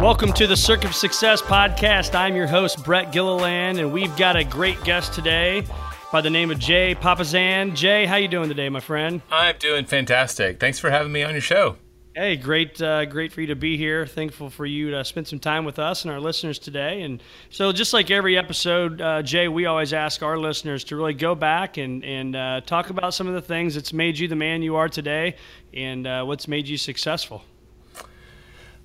[0.00, 2.14] Welcome to the Circuit of Success podcast.
[2.14, 5.62] I'm your host, Brett Gilliland, and we've got a great guest today
[6.10, 7.74] by the name of Jay Papasan.
[7.74, 9.20] Jay, how you doing today, my friend?
[9.30, 10.58] I'm doing fantastic.
[10.58, 11.76] Thanks for having me on your show.
[12.14, 14.06] Hey, great, uh, great for you to be here.
[14.06, 17.02] Thankful for you to spend some time with us and our listeners today.
[17.02, 21.12] And so, just like every episode, uh, Jay, we always ask our listeners to really
[21.12, 24.34] go back and and uh, talk about some of the things that's made you the
[24.34, 25.36] man you are today,
[25.74, 27.44] and uh, what's made you successful.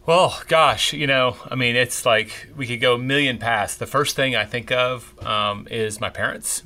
[0.06, 3.80] Well, gosh, you know, I mean, it's like we could go a million past.
[3.80, 6.62] The first thing I think of um, is my parents.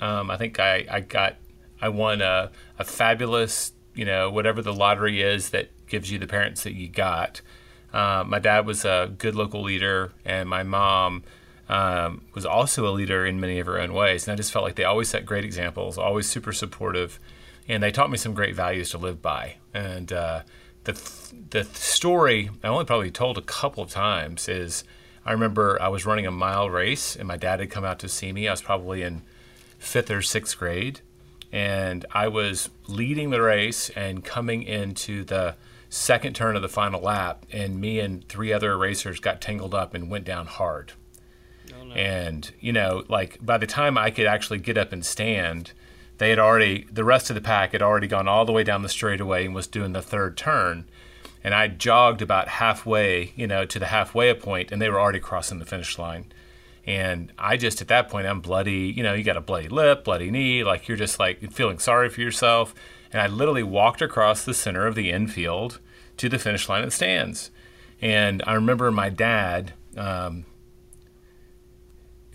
[0.00, 1.34] Um, I think I, I got,
[1.80, 6.28] I won a, a fabulous, you know, whatever the lottery is that gives you the
[6.28, 7.40] parents that you got.
[7.92, 11.24] Uh, my dad was a good local leader, and my mom
[11.68, 14.28] um, was also a leader in many of her own ways.
[14.28, 17.18] And I just felt like they always set great examples, always super supportive,
[17.66, 19.56] and they taught me some great values to live by.
[19.72, 20.42] And uh,
[20.84, 21.00] the
[21.50, 24.84] the story I only probably told a couple of times is
[25.24, 28.08] I remember I was running a mile race, and my dad had come out to
[28.08, 28.46] see me.
[28.46, 29.22] I was probably in
[29.78, 31.00] fifth or sixth grade,
[31.50, 35.56] and I was leading the race and coming into the
[35.88, 39.94] second turn of the final lap, and me and three other racers got tangled up
[39.94, 40.92] and went down hard.
[41.72, 41.94] Oh, no.
[41.94, 45.72] And you know, like by the time I could actually get up and stand,
[46.18, 48.82] they had already the rest of the pack had already gone all the way down
[48.82, 50.86] the straightaway and was doing the third turn.
[51.42, 55.20] And I jogged about halfway, you know, to the halfway point, and they were already
[55.20, 56.32] crossing the finish line.
[56.86, 60.04] And I just at that point I'm bloody, you know, you got a bloody lip,
[60.04, 62.74] bloody knee, like you're just like feeling sorry for yourself.
[63.12, 65.80] And I literally walked across the center of the infield
[66.16, 67.50] to the finish line the stands.
[68.00, 70.44] And I remember my dad um,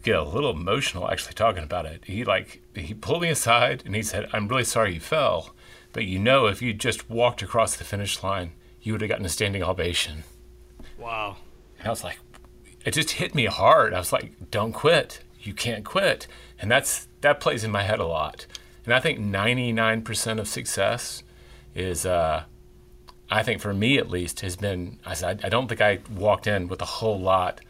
[0.03, 2.03] get a little emotional actually talking about it.
[2.05, 5.55] He like he pulled me aside and he said, "I'm really sorry you fell,
[5.93, 9.25] but you know if you just walked across the finish line, you would have gotten
[9.25, 10.23] a standing ovation."
[10.97, 11.37] Wow.
[11.77, 12.19] And I was like,
[12.85, 13.93] it just hit me hard.
[13.93, 15.21] I was like, "Don't quit.
[15.41, 16.27] You can't quit."
[16.59, 18.45] And that's that plays in my head a lot.
[18.85, 21.21] And I think 99% of success
[21.75, 22.43] is uh,
[23.29, 26.67] I think for me at least, has been I, I don't think I walked in
[26.67, 27.61] with a whole lot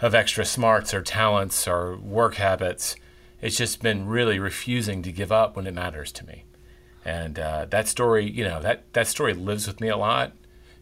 [0.00, 2.96] of extra smarts or talents or work habits.
[3.40, 6.44] It's just been really refusing to give up when it matters to me.
[7.04, 10.32] And uh, that story, you know, that, that story lives with me a lot.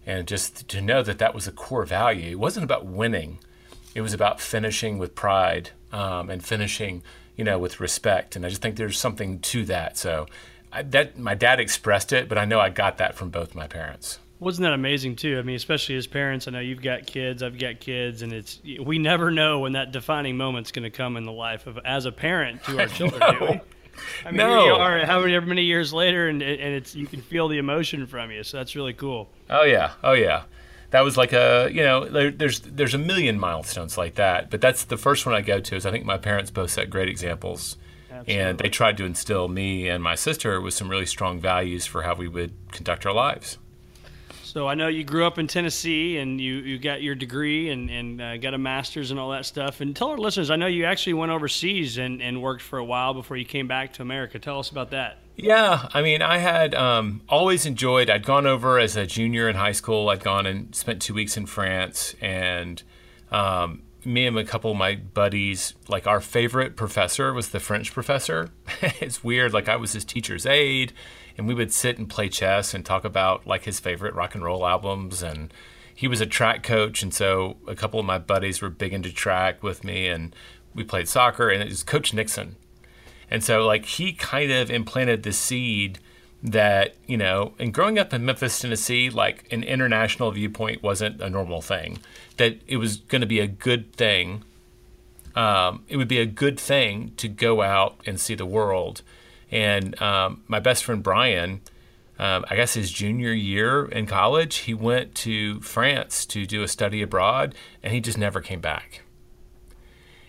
[0.06, 2.30] And just to know that that was a core value.
[2.30, 3.38] It wasn't about winning,
[3.94, 7.02] it was about finishing with pride um, and finishing,
[7.36, 8.36] you know, with respect.
[8.36, 9.96] And I just think there's something to that.
[9.96, 10.26] So
[10.72, 13.66] I, that my dad expressed it, but I know I got that from both my
[13.66, 14.18] parents.
[14.42, 15.38] Wasn't that amazing too?
[15.38, 18.60] I mean, especially as parents, I know you've got kids, I've got kids, and it's
[18.82, 22.06] we never know when that defining moment's going to come in the life of as
[22.06, 23.20] a parent to our children.
[23.20, 23.38] no.
[23.38, 23.60] Do we?
[24.24, 24.66] I mean, no.
[24.66, 28.32] you are however many years later, and and it's you can feel the emotion from
[28.32, 28.42] you.
[28.42, 29.28] So that's really cool.
[29.48, 30.42] Oh yeah, oh yeah.
[30.90, 34.60] That was like a you know there, there's there's a million milestones like that, but
[34.60, 35.76] that's the first one I go to.
[35.76, 37.76] Is I think my parents both set great examples.
[38.10, 38.42] Absolutely.
[38.42, 42.02] And they tried to instill me and my sister with some really strong values for
[42.02, 43.58] how we would conduct our lives.
[44.52, 47.88] So I know you grew up in Tennessee and you, you got your degree and,
[47.88, 49.80] and uh, got a master's and all that stuff.
[49.80, 52.84] And tell our listeners, I know you actually went overseas and, and worked for a
[52.84, 54.38] while before you came back to America.
[54.38, 55.20] Tell us about that.
[55.36, 58.10] Yeah, I mean, I had um, always enjoyed.
[58.10, 60.10] I'd gone over as a junior in high school.
[60.10, 62.82] I'd gone and spent two weeks in France, and
[63.30, 67.92] um, me and a couple of my buddies, like our favorite professor was the French
[67.92, 68.50] professor.
[69.00, 70.92] it's weird, like I was his teacher's aide,
[71.36, 74.44] and we would sit and play chess and talk about like his favorite rock and
[74.44, 75.22] roll albums.
[75.22, 75.52] And
[75.94, 79.12] he was a track coach, and so a couple of my buddies were big into
[79.12, 80.34] track with me, and
[80.74, 81.48] we played soccer.
[81.48, 82.56] And it was Coach Nixon,
[83.30, 85.98] and so like he kind of implanted the seed
[86.42, 91.30] that you know and growing up in memphis tennessee like an international viewpoint wasn't a
[91.30, 91.96] normal thing
[92.38, 94.44] that it was going to be a good thing
[95.34, 99.02] um, it would be a good thing to go out and see the world.
[99.50, 101.60] And um, my best friend Brian,
[102.18, 106.68] um, I guess his junior year in college, he went to France to do a
[106.68, 109.02] study abroad, and he just never came back.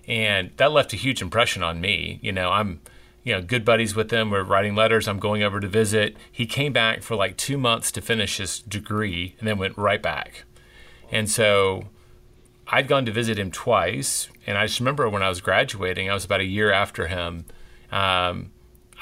[0.08, 2.20] And that left a huge impression on me.
[2.22, 2.82] You know, I'm,
[3.24, 4.32] you know, good buddies with him.
[4.32, 5.08] We're writing letters.
[5.08, 6.18] I'm going over to visit.
[6.30, 10.02] He came back for like two months to finish his degree, and then went right
[10.02, 10.44] back.
[11.10, 11.88] And so
[12.68, 16.14] I'd gone to visit him twice, and I just remember when I was graduating, I
[16.14, 17.46] was about a year after him.
[17.92, 18.52] Um,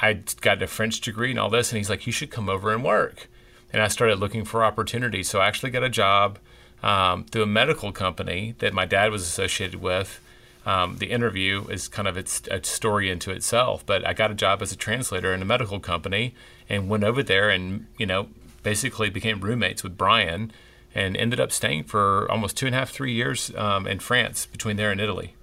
[0.02, 2.74] I'd gotten a French degree and all this, and he's like, "You should come over
[2.74, 3.30] and work."
[3.72, 5.30] And I started looking for opportunities.
[5.30, 6.40] So I actually got a job
[6.84, 10.20] um, through a medical company that my dad was associated with.
[10.66, 14.36] Um, the interview is kind of its a story into itself, but I got a
[14.36, 16.36] job as a translator in a medical company
[16.70, 18.28] and went over there and you know
[18.64, 20.52] basically became roommates with Brian
[20.94, 24.46] and ended up staying for almost two and a half, three years um, in France
[24.46, 25.36] between there and Italy.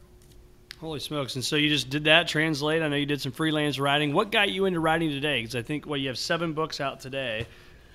[0.80, 1.34] Holy smokes!
[1.34, 2.82] And so you just did that translate.
[2.82, 4.12] I know you did some freelance writing.
[4.12, 5.40] What got you into writing today?
[5.40, 7.46] Because I think well, you have seven books out today,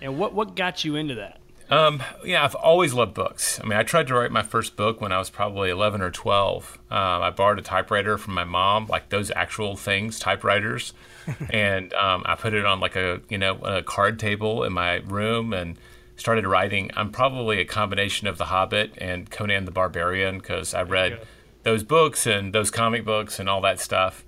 [0.01, 1.39] and what what got you into that?
[1.69, 3.59] Um, yeah, I've always loved books.
[3.59, 6.11] I mean, I tried to write my first book when I was probably 11 or
[6.11, 6.77] 12.
[6.91, 10.93] Um, I borrowed a typewriter from my mom, like those actual things, typewriters,
[11.49, 14.95] and um, I put it on like a you know a card table in my
[14.97, 15.77] room and
[16.15, 16.91] started writing.
[16.95, 21.19] I'm probably a combination of The Hobbit and Conan the Barbarian because I read
[21.63, 24.25] those books and those comic books and all that stuff.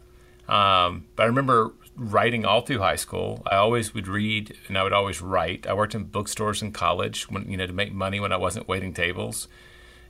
[0.47, 3.41] Um, but I remember writing all through high school.
[3.45, 5.65] I always would read and I would always write.
[5.67, 8.67] I worked in bookstores in college when you know to make money when I wasn't
[8.67, 9.47] waiting tables.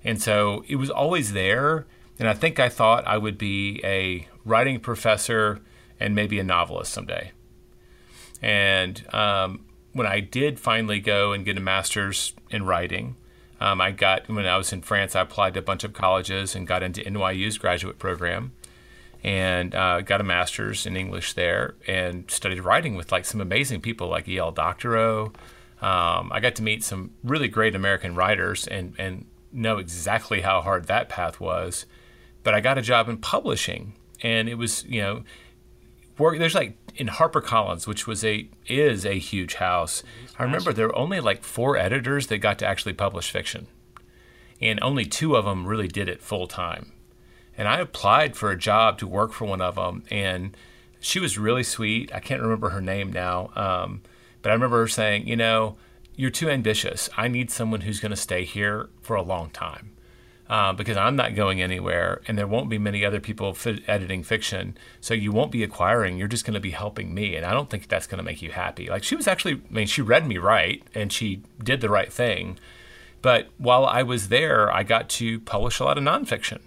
[0.04, 1.86] And so it was always there.
[2.18, 5.62] And I think I thought I would be a writing professor
[6.00, 7.32] and maybe a novelist someday.
[8.42, 9.65] And um,
[9.96, 13.16] when I did finally go and get a master's in writing,
[13.62, 16.54] um, I got when I was in France, I applied to a bunch of colleges
[16.54, 18.52] and got into NYU's graduate program,
[19.24, 23.80] and uh, got a master's in English there, and studied writing with like some amazing
[23.80, 24.52] people like E.L.
[24.52, 25.32] Doctorow.
[25.82, 30.60] Um, I got to meet some really great American writers and and know exactly how
[30.60, 31.86] hard that path was.
[32.44, 35.24] But I got a job in publishing, and it was you know
[36.18, 36.38] work.
[36.40, 40.04] There's like in HarperCollins, which was a is a huge house.
[40.40, 43.68] I remember there were only like four editors that got to actually publish fiction,
[44.62, 46.92] and only two of them really did it full time.
[47.58, 50.56] And I applied for a job to work for one of them, and
[51.00, 52.14] she was really sweet.
[52.14, 54.02] I can't remember her name now, um,
[54.42, 55.78] but I remember her saying, "You know,
[56.16, 57.10] you're too ambitious.
[57.18, 59.95] I need someone who's going to stay here for a long time."
[60.48, 64.24] Uh, because I'm not going anywhere, and there won't be many other people fi- editing
[64.24, 64.78] fiction.
[65.02, 66.18] So you won't be acquiring.
[66.18, 68.42] You're just going to be helping me, and I don't think that's going to make
[68.42, 68.88] you happy.
[68.88, 72.14] Like she was actually, I mean, she read me right, and she did the right
[72.14, 72.60] thing.
[73.24, 76.60] But while I was there, I got to publish a lot of nonfiction,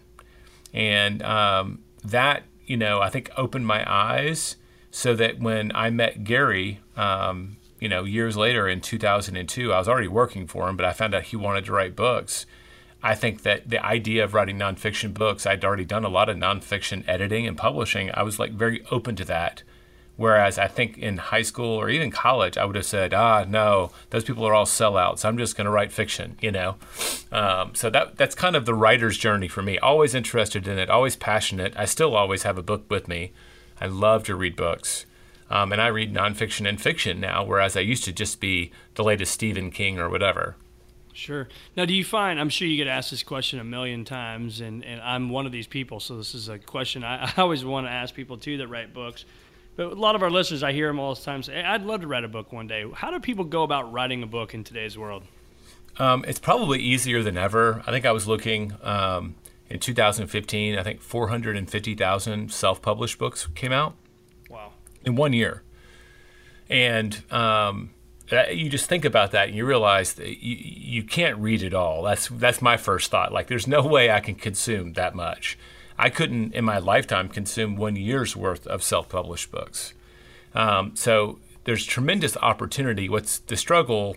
[0.74, 4.56] and um, that you know I think opened my eyes
[4.90, 6.80] so that when I met Gary.
[6.96, 10.92] Um, you know, years later in 2002, I was already working for him, but I
[10.92, 12.44] found out he wanted to write books
[13.02, 16.36] I think that the idea of writing nonfiction books, I'd already done a lot of
[16.36, 18.10] nonfiction editing and publishing.
[18.12, 19.62] I was like very open to that.
[20.16, 23.92] Whereas I think in high school or even college, I would have said, ah, no,
[24.10, 25.24] those people are all sellouts.
[25.24, 26.74] I'm just going to write fiction, you know?
[27.30, 29.78] Um, so that that's kind of the writer's journey for me.
[29.78, 31.72] Always interested in it, always passionate.
[31.76, 33.30] I still always have a book with me.
[33.80, 35.06] I love to read books.
[35.50, 39.04] Um, and I read nonfiction and fiction now, whereas I used to just be the
[39.04, 40.56] latest Stephen King or whatever.
[41.12, 41.48] Sure.
[41.76, 44.84] Now, do you find, I'm sure you get asked this question a million times, and,
[44.84, 47.86] and I'm one of these people, so this is a question I, I always want
[47.86, 49.24] to ask people too that write books.
[49.76, 52.00] But a lot of our listeners, I hear them all the time say, I'd love
[52.00, 52.84] to write a book one day.
[52.92, 55.22] How do people go about writing a book in today's world?
[55.98, 57.82] Um, it's probably easier than ever.
[57.86, 59.36] I think I was looking um,
[59.70, 63.94] in 2015, I think 450,000 self published books came out.
[64.50, 64.72] Wow.
[65.04, 65.62] In one year.
[66.68, 67.90] And, um,
[68.30, 72.02] you just think about that and you realize that you, you can't read it all.
[72.02, 73.32] That's that's my first thought.
[73.32, 75.58] Like there's no way I can consume that much.
[75.98, 79.94] I couldn't in my lifetime consume one year's worth of self-published books.
[80.54, 83.08] Um, so there's tremendous opportunity.
[83.08, 84.16] What's the struggle?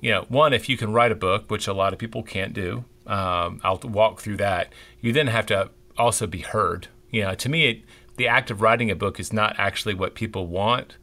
[0.00, 2.52] You know, one if you can write a book, which a lot of people can't
[2.52, 2.84] do.
[3.06, 4.72] Um, I'll walk through that.
[5.00, 6.88] You then have to also be heard.
[7.10, 7.82] You know, to me, it,
[8.16, 10.96] the act of writing a book is not actually what people want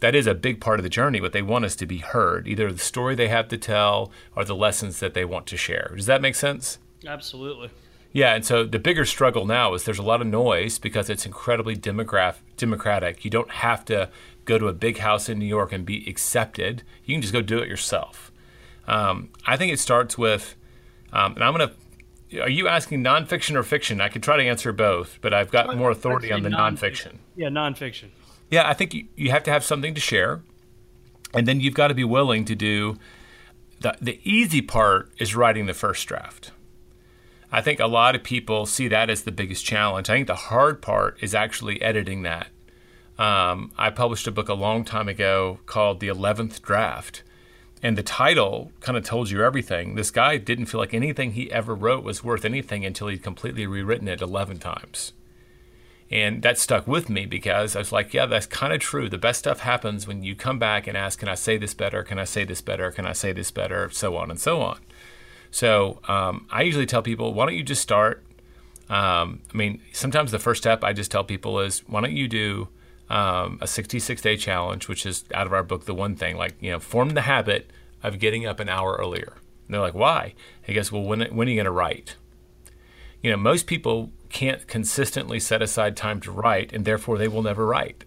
[0.00, 2.46] that is a big part of the journey, but they want us to be heard,
[2.46, 5.92] either the story they have to tell or the lessons that they want to share.
[5.96, 6.78] Does that make sense?
[7.06, 7.70] Absolutely.
[8.12, 11.26] Yeah, and so the bigger struggle now is there's a lot of noise because it's
[11.26, 13.24] incredibly demograph- democratic.
[13.24, 14.10] You don't have to
[14.44, 16.82] go to a big house in New York and be accepted.
[17.04, 18.32] You can just go do it yourself.
[18.86, 20.54] Um, I think it starts with,
[21.12, 21.74] um, and I'm going to
[22.40, 24.00] are you asking nonfiction or fiction?
[24.00, 27.18] I could try to answer both, but I've got more authority on the nonfiction.
[27.36, 28.08] Yeah, nonfiction.
[28.50, 30.42] Yeah, I think you, have to have something to share,
[31.34, 32.96] and then you've got to be willing to do.
[33.80, 36.52] The, the easy part is writing the first draft.
[37.50, 40.08] I think a lot of people see that as the biggest challenge.
[40.08, 42.48] I think the hard part is actually editing that.
[43.18, 47.22] Um, I published a book a long time ago called The Eleventh Draft,
[47.82, 49.94] and the title kind of told you everything.
[49.94, 53.66] This guy didn't feel like anything he ever wrote was worth anything until he'd completely
[53.66, 55.12] rewritten it 11 times.
[56.10, 59.08] And that stuck with me because I was like, yeah, that's kind of true.
[59.08, 62.04] The best stuff happens when you come back and ask, can I say this better?
[62.04, 62.92] Can I say this better?
[62.92, 63.90] Can I say this better?
[63.90, 64.78] So on and so on.
[65.50, 68.22] So um, I usually tell people, why don't you just start?
[68.88, 72.28] Um, I mean, sometimes the first step I just tell people is, why don't you
[72.28, 72.68] do
[73.10, 76.54] um, a 66 day challenge, which is out of our book, The One Thing, like,
[76.60, 77.70] you know, form the habit
[78.02, 79.32] of getting up an hour earlier.
[79.66, 80.34] And they're like, why?
[80.68, 82.14] I guess, well, when, when are you going to write?
[83.22, 87.42] You know, most people can't consistently set aside time to write, and therefore they will
[87.42, 88.04] never write.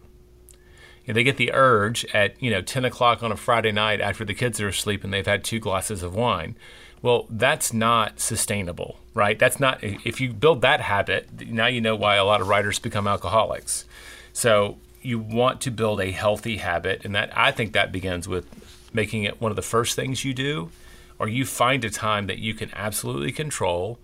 [1.07, 4.35] They get the urge at, you know, 10 o'clock on a Friday night after the
[4.35, 6.55] kids are asleep and they've had two glasses of wine.
[7.01, 9.39] Well, that's not sustainable, right?
[9.39, 12.77] That's not, if you build that habit, now you know why a lot of writers
[12.77, 13.85] become alcoholics.
[14.33, 18.45] So you want to build a healthy habit, and that I think that begins with
[18.93, 20.69] making it one of the first things you do,
[21.17, 23.97] or you find a time that you can absolutely control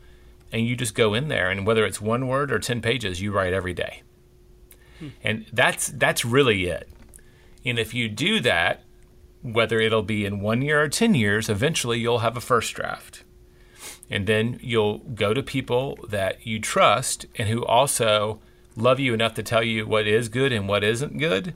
[0.56, 3.30] and you just go in there and whether it's one word or 10 pages you
[3.34, 4.02] write every day.
[5.00, 5.10] Hmm.
[5.22, 6.88] and that's that's really it.
[7.66, 8.84] And if you do that
[9.42, 13.26] whether it'll be in one year or 10 years eventually you'll have a first draft.
[14.10, 18.40] And then you'll go to people that you trust and who also
[18.78, 21.54] love you enough to tell you what is good and what isn't good.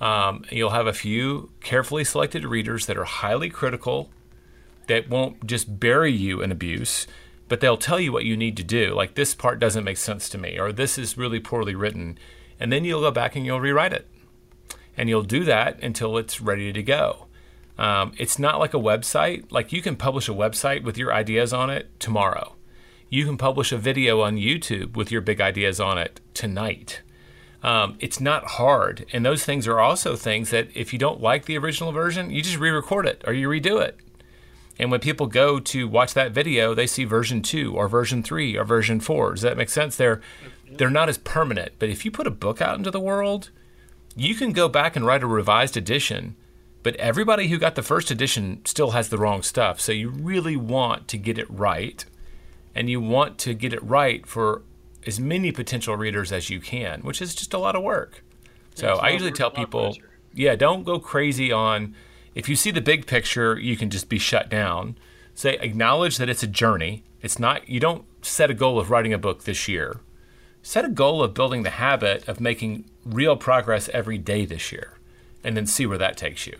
[0.00, 4.10] Um, you'll have a few carefully selected readers that are highly critical
[4.86, 7.06] that won't just bury you in abuse
[7.48, 8.94] but they'll tell you what you need to do.
[8.94, 12.18] Like this part doesn't make sense to me, or this is really poorly written.
[12.58, 14.08] And then you'll go back and you'll rewrite it.
[14.96, 17.26] And you'll do that until it's ready to go.
[17.76, 19.50] Um, it's not like a website.
[19.50, 22.54] Like you can publish a website with your ideas on it tomorrow.
[23.08, 27.02] You can publish a video on YouTube with your big ideas on it tonight.
[27.62, 29.06] Um, it's not hard.
[29.12, 32.42] And those things are also things that if you don't like the original version, you
[32.42, 33.98] just re record it or you redo it.
[34.78, 38.56] And when people go to watch that video, they see version two or version three
[38.56, 39.32] or version four.
[39.32, 39.96] Does that make sense?
[39.96, 40.20] They're
[40.70, 41.72] they're not as permanent.
[41.78, 43.50] But if you put a book out into the world,
[44.16, 46.36] you can go back and write a revised edition.
[46.82, 49.80] But everybody who got the first edition still has the wrong stuff.
[49.80, 52.04] So you really want to get it right.
[52.74, 54.62] And you want to get it right for
[55.06, 58.24] as many potential readers as you can, which is just a lot of work.
[58.74, 59.96] So I usually tell people,
[60.32, 61.94] yeah, don't go crazy on
[62.34, 64.96] if you see the big picture, you can just be shut down.
[65.34, 67.04] Say, acknowledge that it's a journey.
[67.22, 70.00] It's not, you don't set a goal of writing a book this year.
[70.62, 74.98] Set a goal of building the habit of making real progress every day this year,
[75.42, 76.56] and then see where that takes you.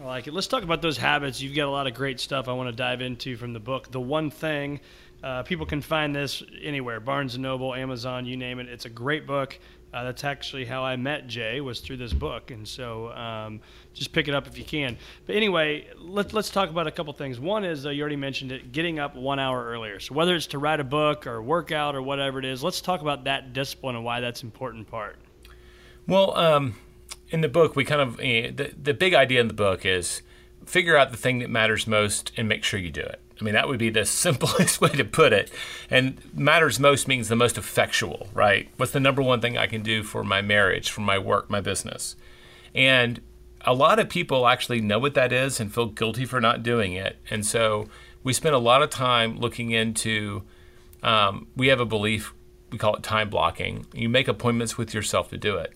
[0.00, 0.34] I like it.
[0.34, 1.40] Let's talk about those habits.
[1.40, 3.90] You've got a lot of great stuff I want to dive into from the book.
[3.90, 4.80] The one thing,
[5.22, 8.68] uh, people can find this anywhere Barnes and Noble, Amazon, you name it.
[8.68, 9.58] It's a great book.
[9.92, 13.60] Uh, that's actually how I met Jay was through this book, and so um,
[13.92, 14.96] just pick it up if you can.
[15.26, 17.40] But anyway, let's let's talk about a couple things.
[17.40, 19.98] One is uh, you already mentioned it, getting up one hour earlier.
[19.98, 22.80] So whether it's to write a book or work out or whatever it is, let's
[22.80, 25.16] talk about that discipline and why that's an important part.
[26.06, 26.76] Well, um,
[27.30, 30.22] in the book, we kind of eh, the the big idea in the book is
[30.66, 33.20] figure out the thing that matters most and make sure you do it.
[33.40, 35.50] I mean, that would be the simplest way to put it.
[35.90, 38.68] And matters most means the most effectual, right?
[38.76, 41.60] What's the number one thing I can do for my marriage, for my work, my
[41.60, 42.16] business?
[42.74, 43.20] And
[43.62, 46.92] a lot of people actually know what that is and feel guilty for not doing
[46.92, 47.18] it.
[47.30, 47.88] And so
[48.22, 50.42] we spend a lot of time looking into,
[51.02, 52.34] um, we have a belief,
[52.70, 53.86] we call it time blocking.
[53.92, 55.72] You make appointments with yourself to do it.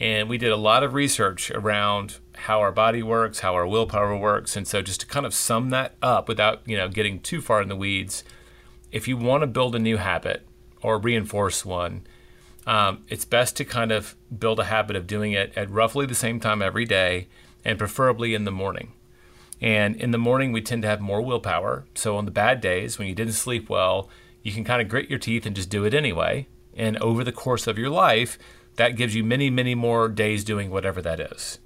[0.00, 4.16] And we did a lot of research around how our body works, how our willpower
[4.16, 4.56] works.
[4.56, 7.62] And so just to kind of sum that up without, you know, getting too far
[7.62, 8.24] in the weeds,
[8.90, 10.46] if you want to build a new habit
[10.82, 12.04] or reinforce one,
[12.66, 16.14] um, it's best to kind of build a habit of doing it at roughly the
[16.14, 17.28] same time every day
[17.64, 18.92] and preferably in the morning.
[19.60, 21.84] And in the morning, we tend to have more willpower.
[21.94, 24.08] So on the bad days, when you didn't sleep well,
[24.42, 26.48] you can kind of grit your teeth and just do it anyway.
[26.76, 28.38] And over the course of your life,
[28.76, 31.58] that gives you many, many more days doing whatever that is.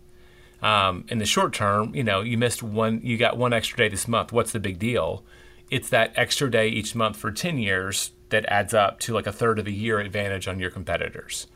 [0.63, 3.89] Um, in the short term, you know, you missed one, you got one extra day
[3.89, 4.33] this month.
[4.33, 5.25] What's the big deal?
[5.71, 9.33] It's that extra day each month for 10 years that adds up to like a
[9.33, 11.47] third of a year advantage on your competitors.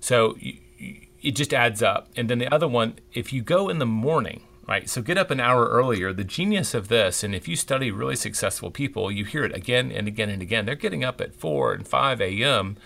[0.00, 2.08] So it just adds up.
[2.16, 4.88] And then the other one, if you go in the morning, right?
[4.88, 6.12] So get up an hour earlier.
[6.12, 9.92] The genius of this, and if you study really successful people, you hear it again
[9.92, 10.66] and again and again.
[10.66, 12.76] They're getting up at 4 and 5 a.m.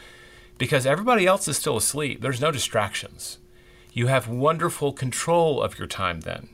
[0.61, 2.21] because everybody else is still asleep.
[2.21, 3.39] There's no distractions.
[3.95, 6.51] You have wonderful control of your time then.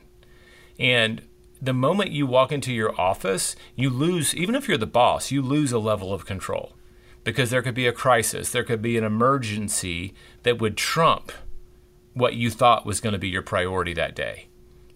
[0.79, 1.23] And
[1.61, 5.41] the moment you walk into your office, you lose, even if you're the boss, you
[5.41, 6.71] lose a level of control
[7.25, 11.33] because there could be a crisis, there could be an emergency that would trump
[12.13, 14.47] what you thought was going to be your priority that day.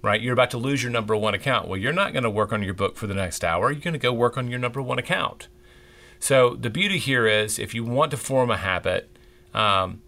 [0.01, 0.21] Right?
[0.21, 1.67] You're about to lose your number one account.
[1.67, 3.71] Well, you're not going to work on your book for the next hour.
[3.71, 5.49] You're going to go work on your number one account.
[6.21, 9.09] So, the beauty here is if you want to form a habit,
[9.55, 10.01] um,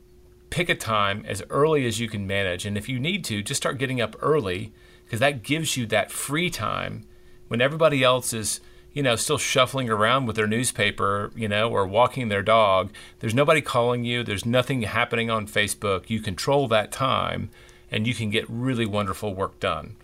[0.52, 2.68] pick a time as early as you can manage.
[2.68, 4.72] And if you need to, just start getting up early
[5.04, 7.08] because that gives you that free time
[7.48, 8.62] when everybody else is
[8.94, 12.92] you know, still shuffling around with their newspaper, you know, or walking their dog.
[13.20, 14.24] There's nobody calling you.
[14.24, 16.12] There's nothing happening on Facebook.
[16.12, 17.50] You control that time,
[17.90, 19.96] and you can get really wonderful work done.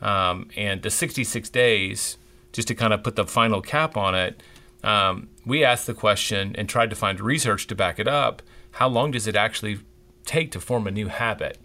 [0.00, 2.18] Um, and the 66 days,
[2.52, 4.40] just to kind of put the final cap on it,
[4.86, 8.40] um, we asked the question and tried to find research to back it up.
[8.70, 9.80] How long does it actually
[10.24, 11.58] take to form a new habit?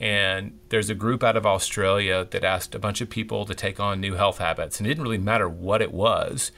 [0.00, 3.78] And there's a group out of Australia that asked a bunch of people to take
[3.78, 4.78] on new health habits.
[4.78, 6.52] And it didn't really matter what it was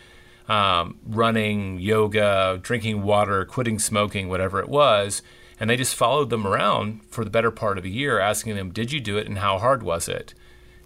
[0.49, 5.23] um, running, yoga, drinking water, quitting smoking, whatever it was.
[5.59, 8.71] And they just followed them around for the better part of a year, asking them,
[8.71, 10.35] Did you do it and how hard was it?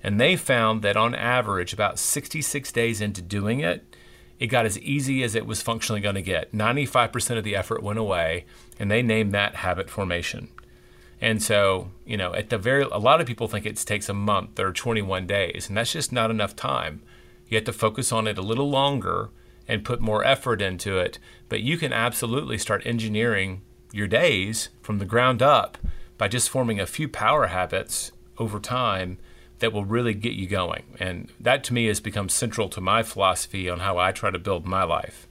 [0.02, 3.89] And they found that on average, about 66 days into doing it,
[4.40, 6.52] it got as easy as it was functionally going to get.
[6.52, 8.46] 95% of the effort went away,
[8.78, 10.48] and they named that habit formation.
[11.20, 14.14] And so, you know, at the very, a lot of people think it takes a
[14.14, 17.02] month or 21 days, and that's just not enough time.
[17.46, 19.28] You have to focus on it a little longer
[19.68, 21.18] and put more effort into it.
[21.50, 23.60] But you can absolutely start engineering
[23.92, 25.76] your days from the ground up
[26.16, 29.18] by just forming a few power habits over time
[29.60, 30.82] that will really get you going.
[30.98, 34.38] And that to me has become central to my philosophy on how I try to
[34.38, 35.26] build my life.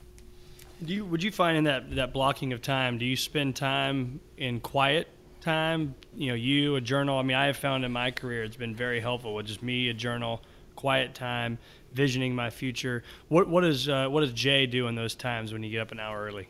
[0.83, 4.21] Do you, would you find in that, that blocking of time, do you spend time
[4.37, 5.09] in quiet
[5.41, 7.17] time, you know, you, a journal.
[7.17, 9.89] I mean, I have found in my career it's been very helpful with just me,
[9.89, 10.41] a journal,
[10.75, 11.57] quiet time,
[11.93, 13.03] visioning my future.
[13.27, 15.91] What what is uh, what does Jay do in those times when you get up
[15.91, 16.47] an hour early?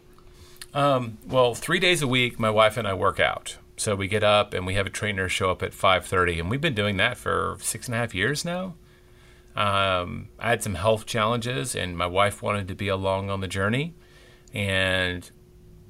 [0.73, 3.57] Um, well, three days a week, my wife and I work out.
[3.79, 6.59] So we get up and we have a trainer show up at 5:30, and we've
[6.59, 8.75] been doing that for six and a half years now.
[9.55, 13.47] Um, I had some health challenges, and my wife wanted to be along on the
[13.47, 13.95] journey,
[14.53, 15.31] and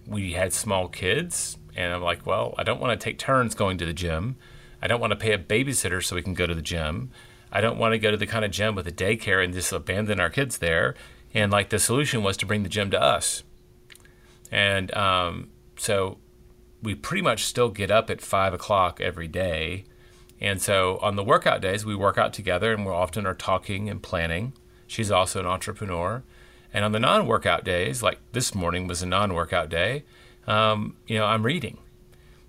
[0.06, 3.80] we had small kids, and I'm like, well, I don't want to take turns going
[3.80, 4.36] to the gym.
[4.84, 7.10] I don't want to pay a babysitter so we can go to the gym.
[7.52, 9.74] I don't want to go to the kind of gym with a daycare and just
[9.74, 10.94] abandon our kids there.
[11.34, 13.44] And like the solution was to bring the gym to us.
[14.52, 16.20] And um, so
[16.82, 19.86] we pretty much still get up at five o'clock every day.
[20.42, 23.90] And so on the workout days, we work out together and we often are talking
[23.90, 24.54] and planning.
[24.88, 26.24] She's also an entrepreneur.
[26.74, 30.04] And on the non workout days, like this morning was a non workout day,
[30.48, 31.80] um, you know, I'm reading.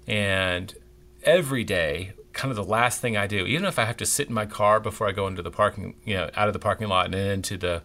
[0.06, 0.74] And
[1.24, 4.28] every day, kind of the last thing I do, even if I have to sit
[4.28, 6.88] in my car before I go into the parking, you know, out of the parking
[6.88, 7.82] lot and into the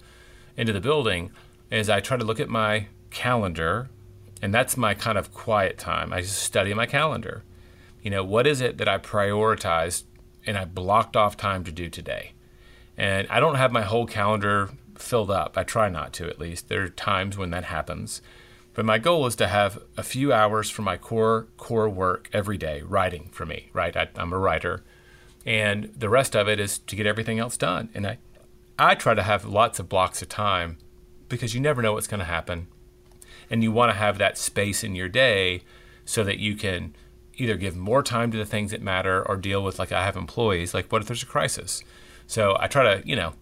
[0.58, 1.32] into the building,
[1.72, 3.90] is I try to look at my calendar,
[4.42, 6.14] and that's my kind of quiet time.
[6.14, 7.44] I just study my calendar.
[8.02, 10.04] You know, what is it that I prioritized
[10.46, 12.34] and I blocked off time to do today?
[12.98, 15.58] And I don't have my whole calendar filled up.
[15.58, 16.70] I try not to, at least.
[16.70, 18.22] There are times when that happens.
[18.74, 22.58] But my goal is to have a few hours for my core core work every
[22.58, 23.96] day, writing for me, right?
[23.96, 24.84] I, I'm a writer.
[25.46, 27.90] And the rest of it is to get everything else done.
[27.94, 28.18] And I,
[28.78, 30.78] I try to have lots of blocks of time
[31.30, 32.68] because you never know what's going to happen.
[33.50, 35.64] And you want to have that space in your day
[36.06, 36.96] so that you can
[37.38, 40.16] either give more time to the things that matter or deal with, like I have
[40.16, 41.84] employees, like what if there's a crisis?
[42.28, 43.34] So I try to, you know,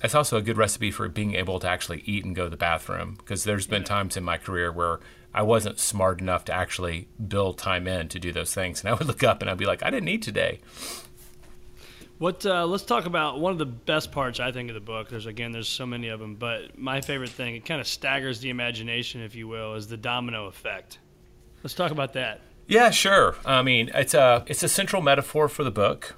[0.00, 2.56] that's also a good recipe for being able to actually eat and go to the
[2.56, 5.00] bathroom because there's been times in my career where
[5.34, 8.94] I wasn't smart enough to actually build time in to do those things, and I
[8.94, 10.60] would look up and I'd be like, I didn't eat today.
[12.18, 12.44] What?
[12.44, 15.08] Uh, let's talk about one of the best parts I think of the book.
[15.08, 18.40] There's again, there's so many of them, but my favorite thing, it kind of staggers
[18.40, 20.98] the imagination, if you will, is the domino effect.
[21.62, 22.40] Let's talk about that.
[22.66, 23.36] Yeah, sure.
[23.46, 26.16] I mean, it's a it's a central metaphor for the book.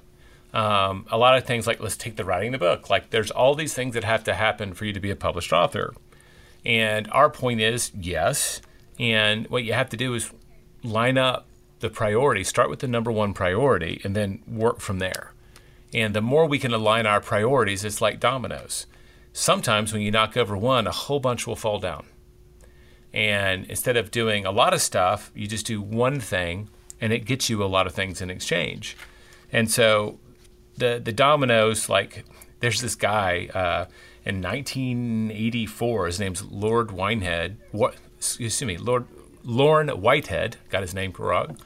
[0.53, 2.89] Um, a lot of things like let's take the writing the book.
[2.89, 5.53] Like there's all these things that have to happen for you to be a published
[5.53, 5.93] author.
[6.65, 8.61] And our point is yes.
[8.99, 10.31] And what you have to do is
[10.83, 11.47] line up
[11.79, 15.33] the priority, start with the number one priority, and then work from there.
[15.93, 18.85] And the more we can align our priorities, it's like dominoes.
[19.33, 22.05] Sometimes when you knock over one, a whole bunch will fall down.
[23.13, 26.69] And instead of doing a lot of stuff, you just do one thing
[27.01, 28.95] and it gets you a lot of things in exchange.
[29.51, 30.19] And so
[30.77, 32.23] the the dominoes like
[32.61, 33.85] there's this guy uh,
[34.23, 36.05] in 1984.
[36.05, 37.57] His name's Lord Whitehead.
[37.71, 37.95] What?
[38.17, 39.07] Excuse me, Lord
[39.43, 41.57] Lorne Whitehead got his name wrong.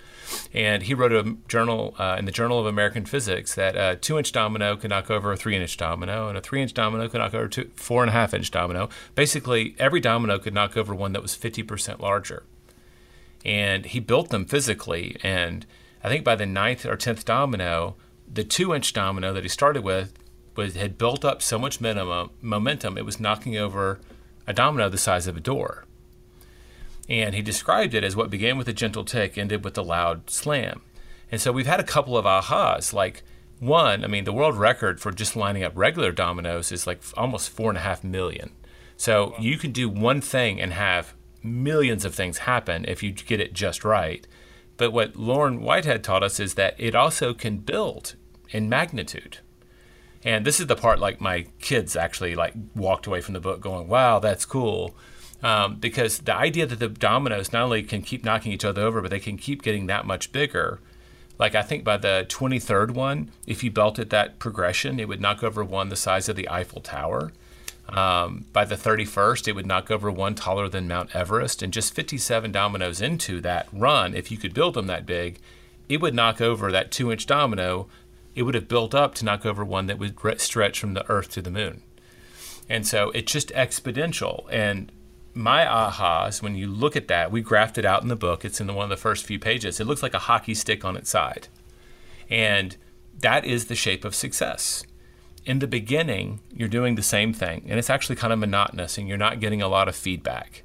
[0.53, 4.17] And he wrote a journal uh, in the Journal of American Physics that a two
[4.17, 7.19] inch domino could knock over a three inch domino, and a three inch domino could
[7.19, 8.89] knock over a four and a half inch domino.
[9.15, 12.43] Basically, every domino could knock over one that was 50% larger.
[13.43, 15.17] And he built them physically.
[15.21, 15.65] And
[16.03, 17.95] I think by the ninth or tenth domino,
[18.31, 20.13] the two inch domino that he started with
[20.55, 23.99] was, had built up so much minimum, momentum, it was knocking over
[24.47, 25.84] a domino the size of a door.
[27.07, 30.29] And he described it as what began with a gentle tick, ended with a loud
[30.29, 30.81] slam.
[31.31, 32.93] And so we've had a couple of ahas.
[32.93, 33.23] Like,
[33.59, 37.49] one, I mean, the world record for just lining up regular dominoes is like almost
[37.49, 38.51] four and a half million.
[38.97, 39.35] So wow.
[39.39, 41.13] you can do one thing and have
[41.43, 44.27] millions of things happen if you get it just right.
[44.77, 48.15] But what Lorne Whitehead taught us is that it also can build
[48.49, 49.39] in magnitude.
[50.23, 53.61] And this is the part like my kids actually like walked away from the book
[53.61, 54.95] going, "Wow, that's cool."
[55.45, 58.99] Um, because the idea that the dominoes not only can keep knocking each other over,
[58.99, 60.79] but they can keep getting that much bigger.
[61.37, 65.43] Like I think by the 23rd one, if you belted that progression, it would knock
[65.43, 67.31] over one the size of the Eiffel Tower.
[67.87, 71.61] Um, by the 31st, it would knock over one taller than Mount Everest.
[71.61, 75.39] And just 57 dominoes into that run, if you could build them that big,
[75.87, 77.87] it would knock over that two inch domino.
[78.33, 81.29] It would have built up to knock over one that would stretch from the Earth
[81.33, 81.83] to the moon.
[82.67, 84.47] And so it's just exponential.
[84.49, 84.91] And
[85.35, 88.45] my ahas, when you look at that, we graphed it out in the book.
[88.45, 89.79] It's in the, one of the first few pages.
[89.79, 91.49] It looks like a hockey stick on its side.
[92.29, 92.77] And
[93.19, 94.83] that is the shape of success.
[95.45, 99.07] In the beginning, you're doing the same thing, and it's actually kind of monotonous, and
[99.07, 100.63] you're not getting a lot of feedback.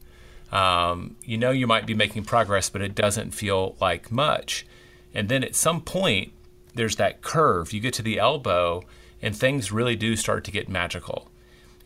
[0.53, 4.67] Um, you know you might be making progress, but it doesn't feel like much.
[5.13, 6.33] And then at some point,
[6.75, 7.73] there's that curve.
[7.73, 8.85] You get to the elbow,
[9.21, 11.29] and things really do start to get magical.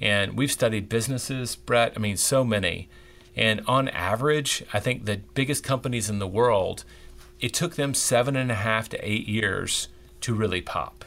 [0.00, 2.88] And we've studied businesses, Brett, I mean, so many.
[3.36, 6.84] And on average, I think the biggest companies in the world,
[7.40, 9.88] it took them seven and a half to eight years
[10.20, 11.04] to really pop.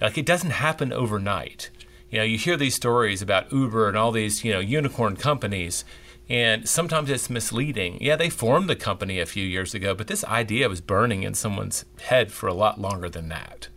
[0.00, 1.70] Like it doesn't happen overnight.
[2.10, 5.84] You know, you hear these stories about Uber and all these, you know, unicorn companies,
[6.28, 7.98] and sometimes it's misleading.
[8.00, 11.34] Yeah, they formed the company a few years ago, but this idea was burning in
[11.34, 13.68] someone's head for a lot longer than that.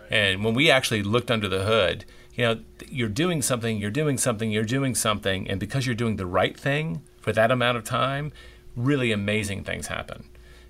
[0.00, 0.12] Right.
[0.12, 2.04] And when we actually looked under the hood,
[2.38, 6.16] you know, you're doing something, you're doing something, you're doing something, and because you're doing
[6.16, 8.32] the right thing for that amount of time,
[8.76, 10.22] really amazing things happen.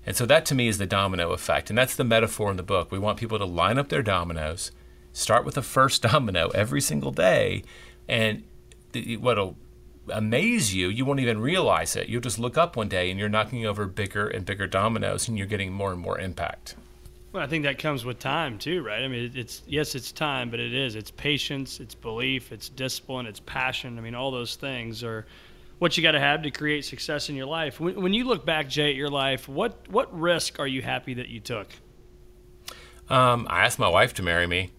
[0.03, 1.69] And so that to me is the domino effect.
[1.69, 2.91] And that's the metaphor in the book.
[2.91, 4.71] We want people to line up their dominoes,
[5.13, 7.63] start with the first domino every single day,
[8.07, 8.43] and
[9.19, 9.55] what'll
[10.11, 12.09] amaze you, you won't even realize it.
[12.09, 15.37] You'll just look up one day and you're knocking over bigger and bigger dominoes and
[15.37, 16.73] you're getting more and more impact.
[17.31, 19.03] Well, I think that comes with time too, right?
[19.03, 23.27] I mean, it's yes, it's time, but it is it's patience, it's belief, it's discipline,
[23.27, 23.97] it's passion.
[23.97, 25.27] I mean, all those things are
[25.77, 27.79] what you got to have to create success in your life.
[27.79, 31.13] When, when, you look back, Jay, at your life, what what risk are you happy
[31.15, 31.67] that you took?
[33.09, 34.71] Um, I asked my wife to marry me.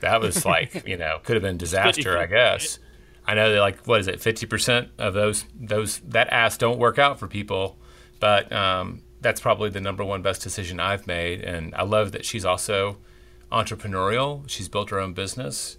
[0.00, 2.78] That was like you know could have been disaster, I guess.
[3.26, 6.78] I know that like what is it, fifty percent of those those that ask don't
[6.78, 7.78] work out for people,
[8.18, 11.40] but um, that's probably the number one best decision I've made.
[11.40, 12.98] And I love that she's also
[13.50, 14.48] entrepreneurial.
[14.48, 15.78] She's built her own business,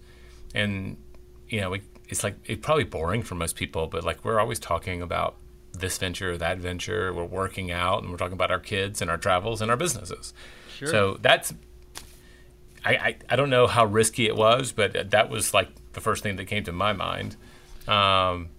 [0.56, 0.97] and
[1.47, 4.60] you know, we, it's like it's probably boring for most people, but like we're always
[4.60, 5.36] talking about
[5.73, 7.13] this venture, that venture.
[7.13, 10.34] We're working out, and we're talking about our kids and our travels and our businesses.
[10.77, 10.88] Sure.
[10.88, 11.53] So that's
[12.86, 16.23] I, I, I don't know how risky it was, but that was like the first
[16.23, 17.36] thing that came to my mind.
[17.88, 18.49] Um,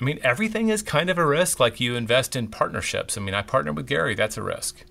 [0.00, 1.58] I mean, everything is kind of a risk.
[1.58, 3.16] Like you invest in partnerships.
[3.16, 4.14] I mean, I partnered with Gary.
[4.14, 4.84] That's a risk.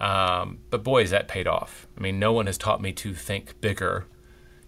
[0.00, 1.86] Um, but boy, is that paid off.
[1.96, 4.06] I mean, no one has taught me to think bigger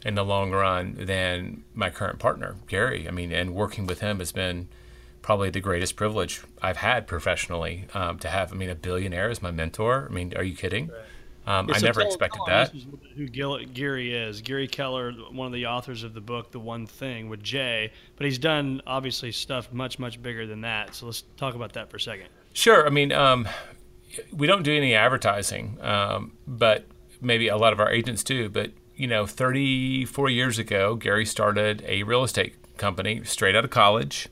[0.05, 3.09] in the long run than my current partner, Gary.
[3.09, 4.69] I mean, and working with him has been
[5.23, 8.53] probably the greatest privilege I've had professionally um, to have.
[8.53, 10.07] I mean, a billionaire as my mentor.
[10.11, 10.89] I mean, are you kidding?
[10.89, 10.99] Right.
[11.47, 12.73] Um, yeah, I so never expected that.
[13.17, 14.41] Who Gary is?
[14.43, 17.93] Gary Keller, one of the authors of the book, The One Thing, with Jay.
[18.17, 20.95] But he's done obviously stuff much much bigger than that.
[20.95, 22.29] So let's talk about that for a second.
[22.53, 22.87] Sure.
[22.87, 23.49] I mean, um,
[24.33, 26.87] we don't do any advertising, um, but
[27.21, 28.49] maybe a lot of our agents do.
[28.49, 33.71] But you know, 34 years ago, Gary started a real estate company straight out of
[33.71, 34.29] college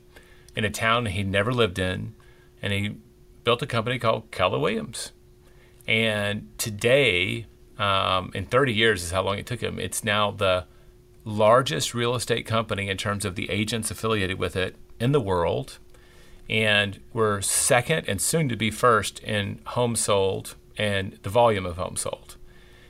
[0.55, 2.13] in a town he'd never lived in,
[2.61, 2.95] and he
[3.43, 5.11] built a company called Keller Williams
[5.91, 10.63] and today, um, in 30 years is how long it took him, it's now the
[11.25, 15.79] largest real estate company in terms of the agents affiliated with it in the world.
[16.49, 21.75] And we're second and soon to be first in homes sold and the volume of
[21.75, 22.37] homes sold.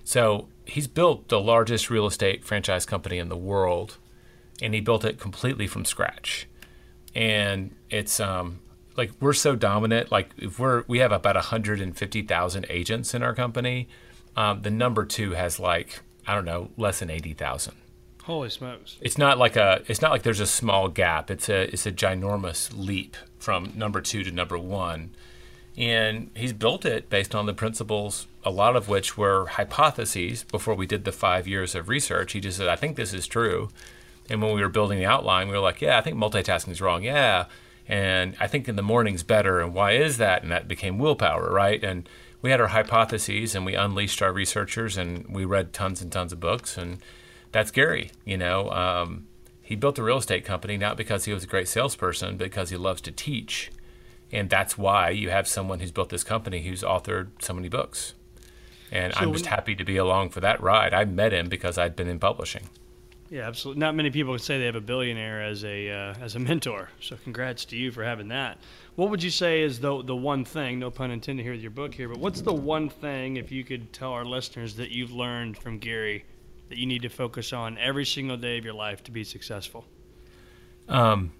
[0.03, 3.97] So he's built the largest real estate franchise company in the world,
[4.61, 6.47] and he built it completely from scratch.
[7.15, 8.59] And it's um,
[9.01, 10.11] like we're so dominant.
[10.11, 13.87] Like if we're we have about 150,000 agents in our company,
[14.35, 17.73] um, the number two has like I don't know less than 80,000.
[18.25, 18.97] Holy smokes!
[19.01, 21.31] It's not like a it's not like there's a small gap.
[21.31, 25.15] It's a it's a ginormous leap from number two to number one.
[25.75, 30.75] And he's built it based on the principles, a lot of which were hypotheses before
[30.75, 32.33] we did the five years of research.
[32.33, 33.69] He just said, I think this is true.
[34.29, 36.81] And when we were building the outline, we were like, yeah, I think multitasking is
[36.81, 37.03] wrong.
[37.03, 37.45] Yeah.
[37.87, 39.59] And I think in the morning's better.
[39.59, 40.43] And why is that?
[40.43, 41.83] And that became willpower, right?
[41.83, 42.07] And
[42.41, 46.31] we had our hypotheses and we unleashed our researchers and we read tons and tons
[46.31, 46.77] of books.
[46.77, 46.99] And
[47.51, 48.69] that's Gary, you know.
[48.71, 49.27] Um,
[49.61, 52.69] he built a real estate company not because he was a great salesperson, but because
[52.69, 53.71] he loves to teach
[54.31, 58.13] and that's why you have someone who's built this company who's authored so many books.
[58.91, 60.93] And so I'm just happy to be along for that ride.
[60.93, 62.69] I met him because I'd been in publishing.
[63.31, 63.79] Yeah, absolutely.
[63.79, 66.89] Not many people can say they have a billionaire as a uh, as a mentor.
[66.99, 68.57] So congrats to you for having that.
[68.95, 70.79] What would you say is the the one thing?
[70.79, 73.63] No pun intended here with your book here, but what's the one thing if you
[73.63, 76.25] could tell our listeners that you've learned from Gary
[76.67, 79.85] that you need to focus on every single day of your life to be successful?
[80.89, 81.31] Um,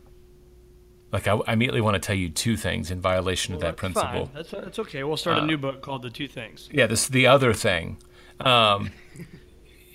[1.12, 3.76] like I, I, immediately want to tell you two things in violation well, of that
[3.76, 4.28] principle.
[4.28, 4.30] Fine.
[4.34, 5.04] That's that's okay.
[5.04, 6.70] We'll start uh, a new book called The Two Things.
[6.72, 7.98] Yeah, this the other thing.
[8.40, 8.92] Um,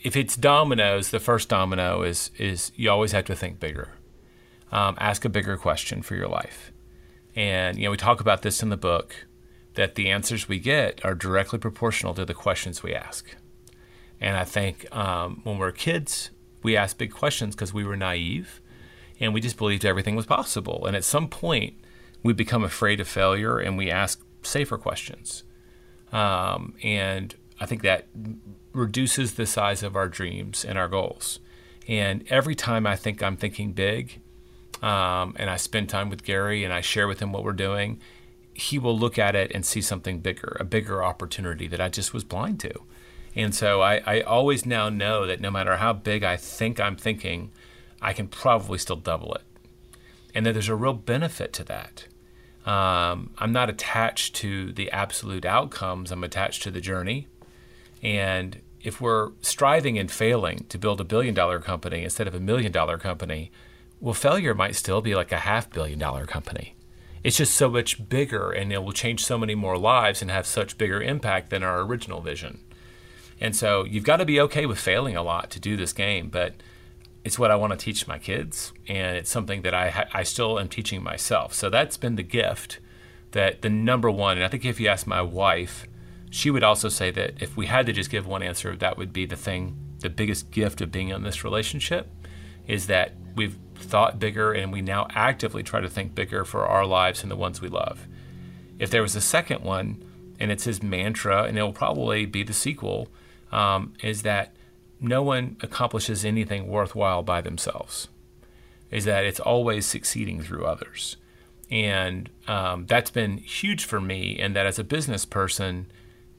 [0.02, 3.90] if it's dominoes, the first domino is is you always have to think bigger.
[4.72, 6.72] Um, ask a bigger question for your life,
[7.34, 9.26] and you know we talk about this in the book
[9.74, 13.36] that the answers we get are directly proportional to the questions we ask.
[14.20, 16.30] And I think um, when we're kids,
[16.62, 18.60] we ask big questions because we were naive
[19.20, 20.86] and we just believed everything was possible.
[20.86, 21.74] And at some point,
[22.22, 25.44] we become afraid of failure and we ask safer questions.
[26.12, 28.06] Um, and I think that
[28.72, 31.40] reduces the size of our dreams and our goals.
[31.88, 34.20] And every time I think I'm thinking big,
[34.82, 38.00] um, and I spend time with Gary and I share with him what we're doing,
[38.52, 42.12] he will look at it and see something bigger, a bigger opportunity that I just
[42.12, 42.72] was blind to.
[43.34, 46.96] And so I, I always now know that no matter how big I think I'm
[46.96, 47.52] thinking,
[48.00, 49.42] I can probably still double it.
[50.34, 52.06] And that there's a real benefit to that.
[52.64, 57.28] Um, I'm not attached to the absolute outcomes, I'm attached to the journey.
[58.06, 62.40] And if we're striving and failing to build a billion dollar company instead of a
[62.40, 63.50] million dollar company,
[64.00, 66.76] well, failure might still be like a half billion dollar company.
[67.24, 70.46] It's just so much bigger and it will change so many more lives and have
[70.46, 72.60] such bigger impact than our original vision.
[73.40, 76.28] And so you've got to be okay with failing a lot to do this game,
[76.28, 76.54] but
[77.24, 80.60] it's what I want to teach my kids, and it's something that I I still
[80.60, 81.54] am teaching myself.
[81.54, 82.78] So that's been the gift
[83.32, 84.36] that the number one.
[84.36, 85.88] And I think if you ask my wife,
[86.36, 89.10] she would also say that if we had to just give one answer, that would
[89.10, 92.10] be the thing, the biggest gift of being in this relationship,
[92.66, 96.84] is that we've thought bigger and we now actively try to think bigger for our
[96.84, 98.06] lives and the ones we love.
[98.78, 100.04] If there was a second one,
[100.38, 103.08] and it's his mantra, and it will probably be the sequel,
[103.50, 104.54] um, is that
[105.00, 108.08] no one accomplishes anything worthwhile by themselves.
[108.90, 111.16] Is that it's always succeeding through others,
[111.70, 114.38] and um, that's been huge for me.
[114.38, 115.86] And that as a business person,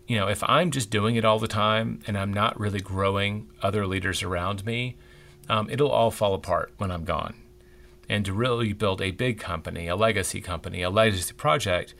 [0.07, 3.49] you know, if I'm just doing it all the time and I'm not really growing
[3.61, 4.95] other leaders around me,
[5.49, 7.35] um, it'll all fall apart when I'm gone.
[8.09, 11.93] And to really build a big company, a legacy company, a legacy project,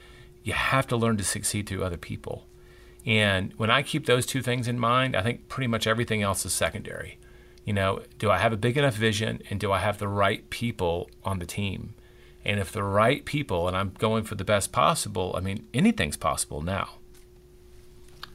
[0.43, 2.47] you have to learn to succeed through other people.
[3.05, 6.45] And when I keep those two things in mind, I think pretty much everything else
[6.45, 7.19] is secondary.
[7.65, 10.49] You know, do I have a big enough vision and do I have the right
[10.49, 11.93] people on the team?
[12.45, 16.15] And if the right people and I'm going for the best possible, I mean, anything's
[16.15, 16.91] possible now.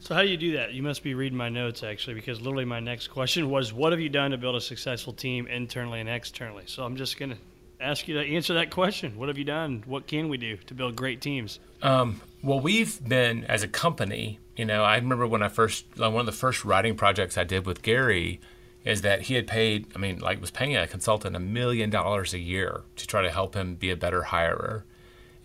[0.03, 0.73] So how do you do that?
[0.73, 4.01] You must be reading my notes actually, because literally my next question was, "What have
[4.01, 7.37] you done to build a successful team internally and externally?" So I'm just gonna
[7.79, 9.15] ask you to answer that question.
[9.15, 9.83] What have you done?
[9.85, 11.59] What can we do to build great teams?
[11.81, 16.15] Um, well, we've been as a company you know, I remember when I first one
[16.15, 18.39] of the first writing projects I did with Gary
[18.85, 22.33] is that he had paid, I mean, like was paying a consultant a million dollars
[22.33, 24.83] a year to try to help him be a better hirer.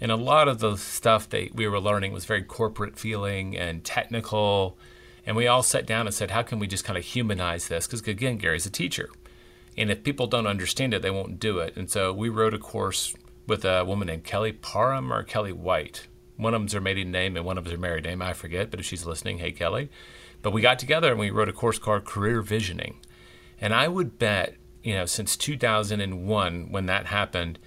[0.00, 3.84] And a lot of the stuff that we were learning was very corporate feeling and
[3.84, 4.78] technical.
[5.26, 7.87] And we all sat down and said, how can we just kind of humanize this?
[7.87, 9.11] Because again, Gary's a teacher.
[9.76, 11.76] And if people don't understand it, they won't do it.
[11.76, 13.14] And so we wrote a course
[13.46, 16.06] with a woman named Kelly Parham or Kelly White.
[16.37, 18.22] One of them's her maiden name and one of them's her married name.
[18.22, 19.90] I forget, but if she's listening, hey, Kelly.
[20.42, 22.96] But we got together and we wrote a course called Career Visioning.
[23.61, 27.58] And I would bet, you know, since 2001, when that happened,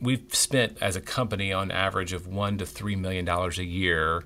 [0.00, 4.24] we've spent as a company on average of one to three million dollars a year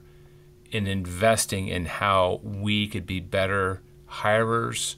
[0.71, 4.97] in investing in how we could be better hirers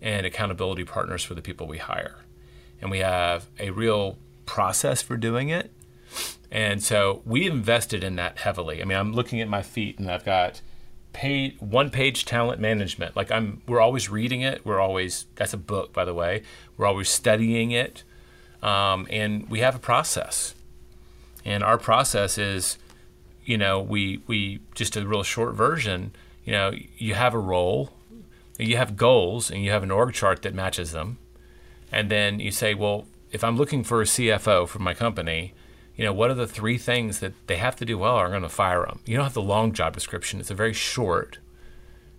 [0.00, 2.16] and accountability partners for the people we hire.
[2.80, 5.72] And we have a real process for doing it.
[6.50, 8.80] And so we invested in that heavily.
[8.80, 10.60] I mean, I'm looking at my feet and I've got
[11.12, 13.16] paid one page talent management.
[13.16, 14.64] Like I'm we're always reading it.
[14.64, 16.42] We're always that's a book by the way.
[16.76, 18.04] We're always studying it.
[18.62, 20.54] Um, and we have a process.
[21.44, 22.78] And our process is,
[23.44, 26.12] you know, we we just a real short version,
[26.44, 27.92] you know, you have a role,
[28.58, 31.18] you have goals and you have an org chart that matches them.
[31.92, 35.54] And then you say, well, if I'm looking for a CFO for my company,
[35.96, 38.42] you know, what are the three things that they have to do well I'm going
[38.42, 39.00] to fire them?
[39.06, 40.40] You don't have the long job description.
[40.40, 41.38] It's a very short.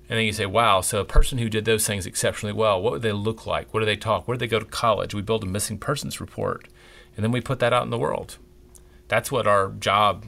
[0.10, 2.94] And then you say, wow, so a person who did those things exceptionally well, what
[2.94, 3.74] would they look like?
[3.74, 4.28] What do they talk?
[4.28, 5.14] Where do they go to college?
[5.14, 6.68] We build a missing persons report.
[7.16, 8.38] And then we put that out in the world.
[9.08, 10.26] That's what our job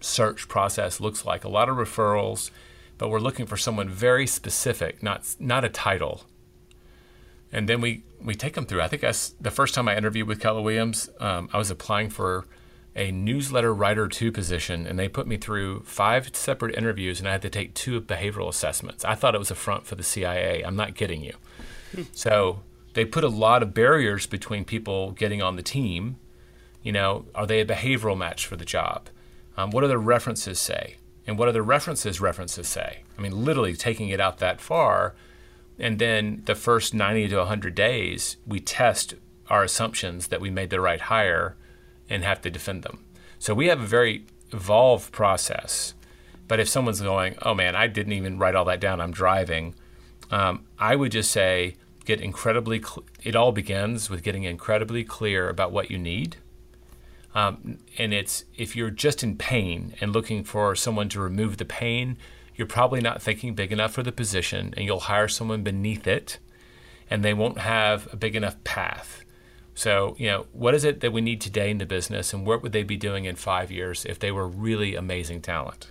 [0.00, 1.44] search process looks like.
[1.44, 2.50] A lot of referrals,
[2.98, 6.24] but we're looking for someone very specific, not not a title.
[7.52, 8.80] And then we we take them through.
[8.80, 11.10] I think that's the first time I interviewed with Keller Williams.
[11.20, 12.46] Um, I was applying for
[12.94, 17.32] a newsletter writer two position, and they put me through five separate interviews, and I
[17.32, 19.04] had to take two behavioral assessments.
[19.04, 20.62] I thought it was a front for the CIA.
[20.62, 21.34] I'm not kidding you.
[22.12, 22.60] so
[22.94, 26.16] they put a lot of barriers between people getting on the team.
[26.82, 29.08] You know, are they a behavioral match for the job?
[29.56, 30.96] Um, what do their references say?
[31.26, 33.04] And what do their references references say?
[33.16, 35.14] I mean, literally taking it out that far.
[35.78, 39.14] And then the first 90 to 100 days, we test
[39.48, 41.56] our assumptions that we made the right hire
[42.12, 43.04] and have to defend them.
[43.38, 45.94] So we have a very evolved process.
[46.46, 49.74] But if someone's going, oh man, I didn't even write all that down, I'm driving,
[50.30, 55.48] um, I would just say, get incredibly, cl- it all begins with getting incredibly clear
[55.48, 56.36] about what you need.
[57.34, 61.64] Um, and it's if you're just in pain and looking for someone to remove the
[61.64, 62.18] pain,
[62.54, 66.38] you're probably not thinking big enough for the position, and you'll hire someone beneath it,
[67.08, 69.21] and they won't have a big enough path.
[69.74, 72.62] So, you know, what is it that we need today in the business, and what
[72.62, 75.90] would they be doing in five years if they were really amazing talent?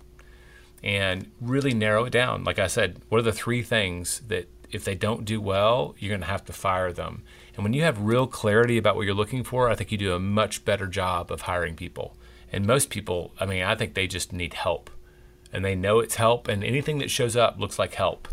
[0.84, 2.44] And really narrow it down.
[2.44, 6.10] Like I said, what are the three things that if they don't do well, you're
[6.10, 7.24] going to have to fire them?
[7.56, 10.16] And when you have real clarity about what you're looking for, I think you do
[10.16, 12.16] a much better job of hiring people.
[12.52, 14.90] And most people, I mean, I think they just need help.
[15.54, 18.28] And they know it's help, and anything that shows up looks like help.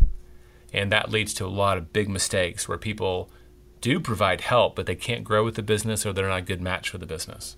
[0.71, 3.29] And that leads to a lot of big mistakes where people
[3.81, 6.61] do provide help, but they can't grow with the business or they're not a good
[6.61, 7.55] match for the business.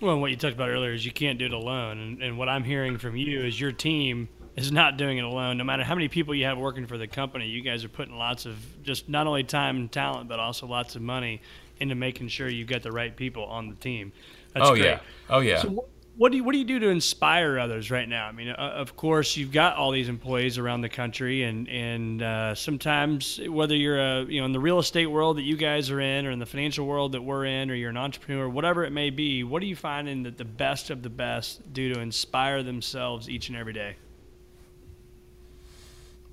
[0.00, 1.98] Well, what you talked about earlier is you can't do it alone.
[1.98, 5.58] And, and what I'm hearing from you is your team is not doing it alone.
[5.58, 8.16] No matter how many people you have working for the company, you guys are putting
[8.16, 11.40] lots of just not only time and talent, but also lots of money
[11.78, 14.12] into making sure you've got the right people on the team.
[14.54, 14.84] That's oh great.
[14.84, 15.62] yeah, oh yeah.
[15.62, 18.26] So what do you what do you do to inspire others right now?
[18.26, 22.22] I mean, uh, of course, you've got all these employees around the country, and and
[22.22, 25.90] uh, sometimes whether you're a you know in the real estate world that you guys
[25.90, 28.84] are in, or in the financial world that we're in, or you're an entrepreneur, whatever
[28.84, 32.00] it may be, what are you finding that the best of the best do to
[32.00, 33.96] inspire themselves each and every day?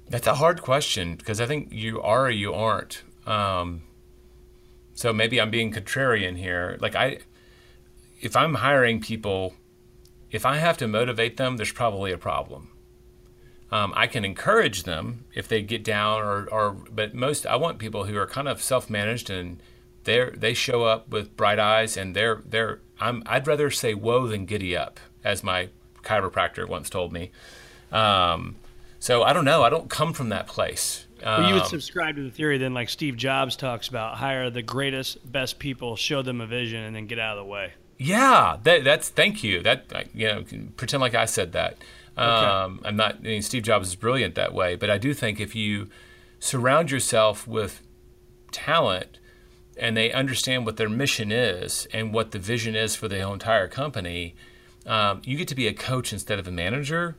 [0.10, 3.04] That's a hard question because I think you are or you aren't.
[3.26, 3.84] Um,
[4.94, 6.78] so maybe I'm being contrarian here.
[6.82, 7.20] Like I,
[8.20, 9.54] if I'm hiring people
[10.32, 12.70] if I have to motivate them, there's probably a problem.
[13.72, 17.78] Um, I can encourage them if they get down, or, or but most I want
[17.78, 19.62] people who are kind of self-managed and
[20.06, 24.28] they they show up with bright eyes and they're they're I'm I'd rather say whoa
[24.28, 25.70] than giddy up, as my
[26.02, 27.32] chiropractor once told me.
[27.92, 28.56] Um,
[29.00, 29.64] so I don't know.
[29.64, 31.06] I don't come from that place.
[31.24, 34.50] Well, you would Um, subscribe to the theory then, like Steve Jobs talks about, hire
[34.50, 37.74] the greatest, best people, show them a vision, and then get out of the way.
[38.00, 39.62] Yeah, that, that's thank you.
[39.62, 40.44] That you know,
[40.78, 41.78] pretend like I said that.
[42.16, 43.16] Um, I'm not.
[43.16, 45.90] I mean, Steve Jobs is brilliant that way, but I do think if you
[46.40, 47.82] surround yourself with
[48.52, 49.20] talent
[49.78, 53.68] and they understand what their mission is and what the vision is for the entire
[53.68, 54.36] company,
[54.86, 57.16] um, you get to be a coach instead of a manager.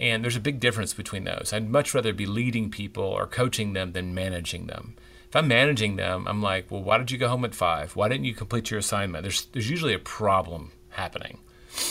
[0.00, 1.52] And there's a big difference between those.
[1.52, 4.96] I'd much rather be leading people or coaching them than managing them.
[5.34, 7.96] If I'm managing them, I'm like, well, why did you go home at five?
[7.96, 9.24] Why didn't you complete your assignment?
[9.24, 11.40] There's there's usually a problem happening,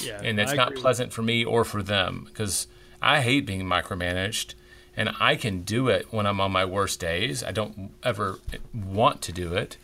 [0.01, 2.68] Yeah, and it's I not pleasant for me or for them because
[3.01, 4.53] I hate being micromanaged,
[4.95, 7.43] and I can do it when I'm on my worst days.
[7.43, 8.39] I don't ever
[8.74, 9.76] want to do it,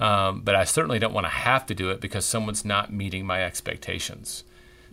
[0.00, 3.24] um, but I certainly don't want to have to do it because someone's not meeting
[3.24, 4.42] my expectations.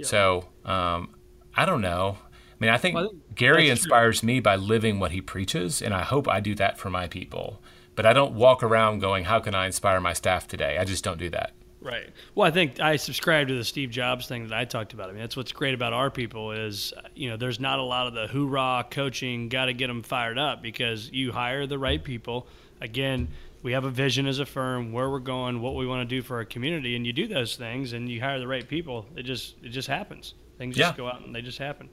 [0.03, 1.09] So um,
[1.55, 2.19] I don't know.
[2.21, 3.87] I mean, I think Well, Gary that's true.
[3.89, 7.07] inspires me by living what he preaches, and I hope I do that for my
[7.07, 7.59] people.
[8.01, 11.03] But I don't walk around going, "How can I inspire my staff today?" I just
[11.03, 11.51] don't do that.
[11.81, 12.09] Right.
[12.33, 15.09] Well, I think I subscribe to the Steve Jobs thing that I talked about.
[15.09, 18.07] I mean, that's what's great about our people is, you know, there's not a lot
[18.07, 22.03] of the hoorah coaching, got to get them fired up because you hire the right
[22.03, 22.47] people.
[22.81, 23.27] Again,
[23.61, 26.23] we have a vision as a firm, where we're going, what we want to do
[26.23, 29.05] for our community, and you do those things and you hire the right people.
[29.15, 30.33] It just it just happens.
[30.57, 30.97] Things just Yeah.
[30.97, 31.89] go out and they just happen.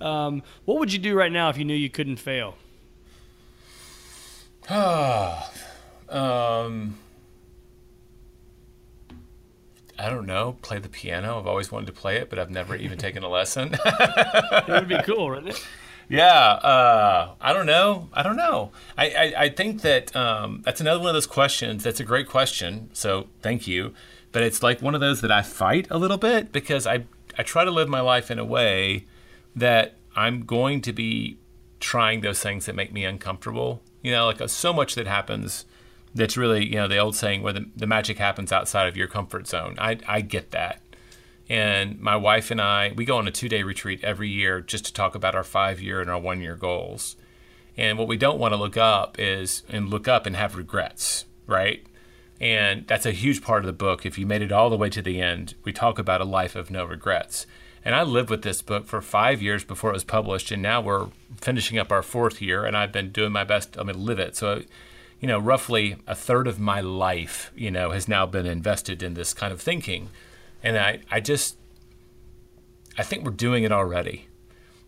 [0.00, 2.56] Um, what would you do right now if you knew you couldn't fail?
[6.10, 6.98] Um,
[9.96, 10.56] I don't know.
[10.60, 11.38] Play the piano.
[11.38, 13.76] I've always wanted to play it, but I've never even taken a lesson.
[13.86, 15.66] It would be cool, wouldn't it?
[16.08, 18.08] Yeah, uh, I don't know.
[18.12, 18.72] I don't know.
[18.98, 21.84] I, I, I think that um, that's another one of those questions.
[21.84, 22.90] That's a great question.
[22.92, 23.94] So thank you.
[24.32, 27.04] But it's like one of those that I fight a little bit because I,
[27.38, 29.04] I try to live my life in a way
[29.54, 31.38] that I'm going to be
[31.78, 33.80] trying those things that make me uncomfortable.
[34.02, 35.64] You know, like uh, so much that happens
[36.14, 39.06] that's really, you know, the old saying where the, the magic happens outside of your
[39.06, 39.76] comfort zone.
[39.78, 40.80] I, I get that.
[41.48, 44.84] And my wife and I, we go on a two day retreat every year just
[44.86, 47.16] to talk about our five year and our one year goals.
[47.76, 51.24] And what we don't want to look up is and look up and have regrets,
[51.46, 51.84] right?
[52.40, 54.06] And that's a huge part of the book.
[54.06, 56.56] If you made it all the way to the end, we talk about a life
[56.56, 57.46] of no regrets.
[57.84, 60.80] And I lived with this book for five years before it was published, and now
[60.80, 61.08] we're
[61.40, 63.72] finishing up our fourth year, and I've been doing my best.
[63.72, 64.36] Going to live it.
[64.36, 64.62] So,
[65.18, 69.14] you know, roughly a third of my life, you know, has now been invested in
[69.14, 70.10] this kind of thinking.
[70.62, 71.56] And I, I just,
[72.98, 74.28] I think we're doing it already.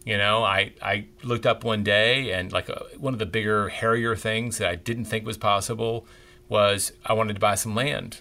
[0.05, 3.69] You know, I, I looked up one day and like a, one of the bigger,
[3.69, 6.07] hairier things that I didn't think was possible
[6.49, 8.21] was I wanted to buy some land.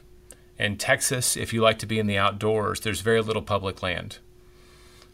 [0.58, 4.20] In Texas, if you like to be in the outdoors, there's very little public land.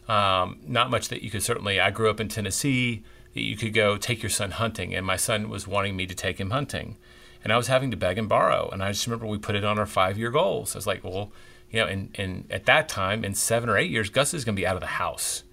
[0.08, 1.78] Um, not much that you could certainly.
[1.78, 3.02] I grew up in Tennessee
[3.34, 6.14] that you could go take your son hunting, and my son was wanting me to
[6.14, 6.96] take him hunting,
[7.44, 8.70] and I was having to beg and borrow.
[8.70, 10.74] And I just remember we put it on our five-year goals.
[10.74, 11.30] I was like, well,
[11.70, 14.56] you know, and and at that time, in seven or eight years, Gus is going
[14.56, 15.44] to be out of the house,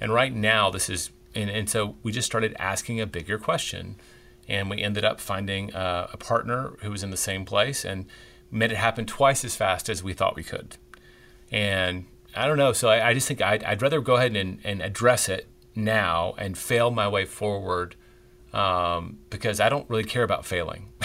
[0.00, 3.96] and right now this is, and and so we just started asking a bigger question,
[4.46, 8.06] and we ended up finding uh, a partner who was in the same place and
[8.52, 10.76] made it happen twice as fast as we thought we could,
[11.50, 12.04] and
[12.36, 12.72] I don't know.
[12.72, 16.34] So I, I just think I'd, I'd rather go ahead and, and address it now
[16.38, 17.96] and fail my way forward
[18.52, 20.88] um, because I don't really care about failing.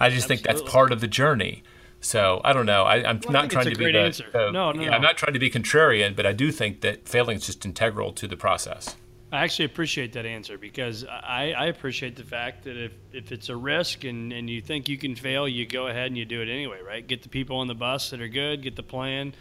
[0.00, 1.62] I just think that's part of the journey.
[2.00, 2.84] So I don't know.
[2.84, 4.96] I, I'm I not trying to be the, the- No, no, yeah, no.
[4.96, 8.12] I'm not trying to be contrarian, but I do think that failing is just integral
[8.14, 8.96] to the process.
[9.30, 13.50] I actually appreciate that answer because I, I appreciate the fact that if, if it's
[13.50, 16.40] a risk and, and you think you can fail, you go ahead and you do
[16.40, 17.06] it anyway, right?
[17.06, 19.34] Get the people on the bus that are good, get the plan,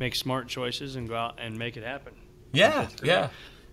[0.00, 2.14] make smart choices, and go out and make it happen.
[2.52, 3.28] Yeah, yeah.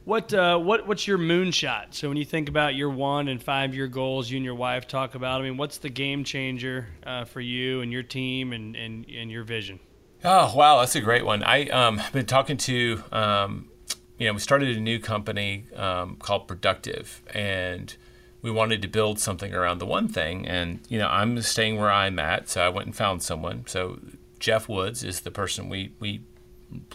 [0.06, 1.88] What uh, what what's your moonshot?
[1.96, 4.88] So when you think about your one and five year goals, you and your wife
[4.88, 5.42] talk about.
[5.42, 9.32] I mean, what's the game changer uh, for you and your team and, and, and
[9.32, 9.80] your vision?
[10.24, 11.44] Oh wow, that's a great one.
[11.44, 13.70] I um been talking to um,
[14.18, 17.96] you know, we started a new company um, called Productive, and
[18.42, 20.48] we wanted to build something around the one thing.
[20.48, 23.66] And you know, I'm staying where I'm at, so I went and found someone.
[23.68, 24.00] So
[24.40, 26.22] Jeff Woods is the person we we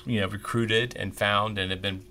[0.05, 2.05] you know recruited and found and have been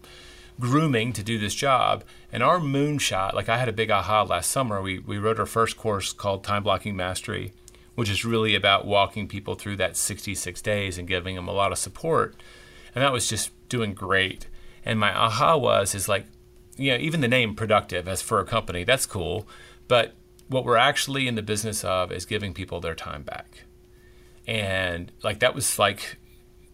[0.59, 2.03] grooming to do this job.
[2.31, 4.81] And our moonshot, like I had a big aha last summer.
[4.81, 7.53] We we wrote our first course called Time Blocking Mastery,
[7.95, 11.71] which is really about walking people through that 66 days and giving them a lot
[11.71, 12.35] of support.
[12.93, 14.47] And that was just doing great.
[14.85, 16.25] And my aha was is like,
[16.77, 19.47] you know, even the name productive as for a company, that's cool.
[19.87, 20.13] But
[20.47, 23.63] what we're actually in the business of is giving people their time back.
[24.51, 26.17] And like that was like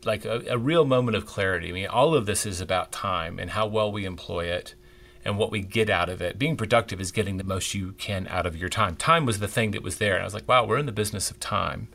[0.03, 1.69] like a, a real moment of clarity.
[1.69, 4.73] I mean, all of this is about time and how well we employ it
[5.23, 6.39] and what we get out of it.
[6.39, 8.95] Being productive is getting the most you can out of your time.
[8.95, 10.15] Time was the thing that was there.
[10.15, 11.89] And I was like, wow, we're in the business of time.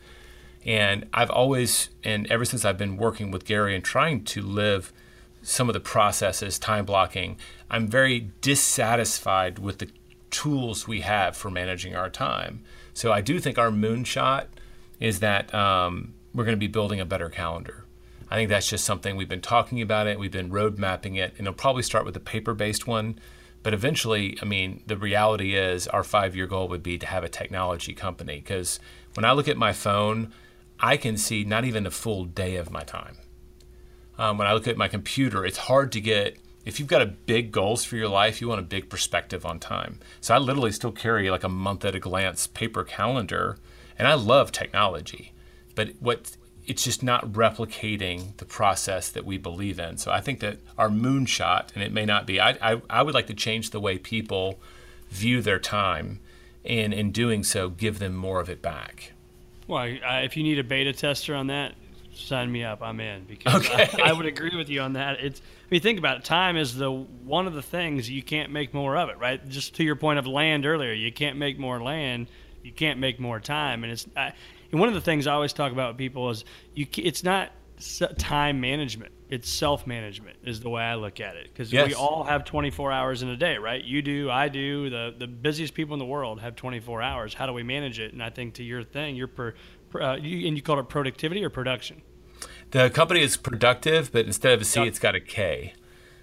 [0.64, 4.92] And I've always, and ever since I've been working with Gary and trying to live
[5.42, 9.88] some of the processes, time blocking, I'm very dissatisfied with the
[10.30, 12.62] tools we have for managing our time.
[12.94, 14.46] So I do think our moonshot
[15.02, 17.84] is that um, we're going to be building a better calendar.
[18.30, 20.16] I think that's just something we've been talking about it.
[20.16, 23.18] We've been road mapping it, and it'll probably start with a paper-based one.
[23.64, 27.28] But eventually, I mean, the reality is our five-year goal would be to have a
[27.28, 28.36] technology company.
[28.36, 28.78] Because
[29.14, 30.32] when I look at my phone,
[30.78, 33.16] I can see not even a full day of my time.
[34.18, 36.38] Um, when I look at my computer, it's hard to get.
[36.64, 39.58] If you've got a big goals for your life, you want a big perspective on
[39.58, 39.98] time.
[40.20, 43.58] So I literally still carry like a month at a glance paper calendar,
[44.02, 45.32] and I love technology,
[45.76, 46.36] but what
[46.66, 49.96] it's just not replicating the process that we believe in.
[49.96, 52.40] So I think that our moonshot, and it may not be.
[52.40, 54.58] I I, I would like to change the way people
[55.08, 56.18] view their time,
[56.64, 59.12] and in doing so, give them more of it back.
[59.68, 61.76] Well, I, if you need a beta tester on that,
[62.12, 62.82] sign me up.
[62.82, 63.88] I'm in because Okay.
[64.02, 65.20] I, I would agree with you on that.
[65.20, 66.24] It's I mean, think about it.
[66.24, 69.48] Time is the one of the things you can't make more of it, right?
[69.48, 72.26] Just to your point of land earlier, you can't make more land.
[72.62, 74.32] You can't make more time, and it's I,
[74.70, 76.44] and one of the things I always talk about with people is
[76.74, 76.86] you.
[76.96, 77.52] It's not
[78.18, 79.12] time management.
[79.28, 82.92] It's self management is the way I look at it because we all have 24
[82.92, 83.82] hours in a day, right?
[83.82, 84.90] You do, I do.
[84.90, 87.34] The the busiest people in the world have 24 hours.
[87.34, 88.12] How do we manage it?
[88.12, 89.54] And I think to your thing, your per,
[90.00, 92.02] uh, you, and you call it productivity or production.
[92.70, 95.74] The company is productive, but instead of a C, it's got a K.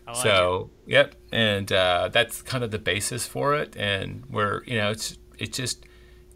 [0.08, 3.76] I like so, yep, and uh, that's kind of the basis for it.
[3.76, 5.86] And we're, you know, it's it's just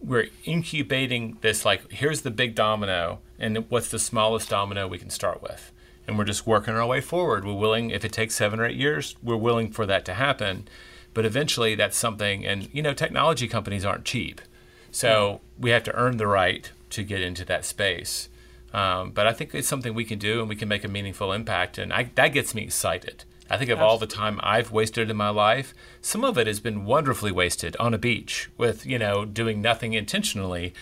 [0.04, 5.10] we're incubating this like here's the big domino, and what's the smallest domino we can
[5.10, 5.72] start with,
[6.08, 7.46] and we're just working our way forward.
[7.46, 10.68] We're willing, if it takes seven or eight years, we're willing for that to happen.
[11.14, 14.42] But eventually, that's something, and you know, technology companies aren't cheap,
[14.92, 18.30] so we have to earn the right to get into that space.
[18.74, 21.32] Um, but I think it's something we can do, and we can make a meaningful
[21.32, 23.24] impact, and I, that gets me excited.
[23.50, 25.74] I think of all the time I've wasted in my life.
[26.02, 29.94] Some of it has been wonderfully wasted on a beach with, you know, doing nothing
[29.94, 30.74] intentionally.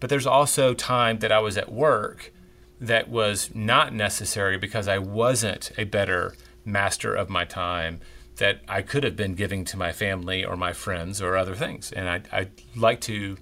[0.00, 2.32] But there's also time that I was at work
[2.80, 8.00] that was not necessary because I wasn't a better master of my time
[8.36, 11.92] that I could have been giving to my family or my friends or other things.
[11.92, 13.36] And I, I'd like to,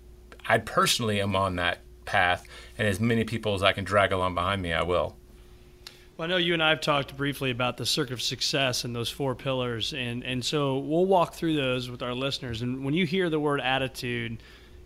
[0.48, 2.46] I personally am on that path,
[2.78, 5.16] and as many people as I can drag along behind me, I will.
[6.16, 8.94] Well, I know you and I have talked briefly about the circuit of success and
[8.94, 12.62] those four pillars, and and so we'll walk through those with our listeners.
[12.62, 14.40] And when you hear the word attitude,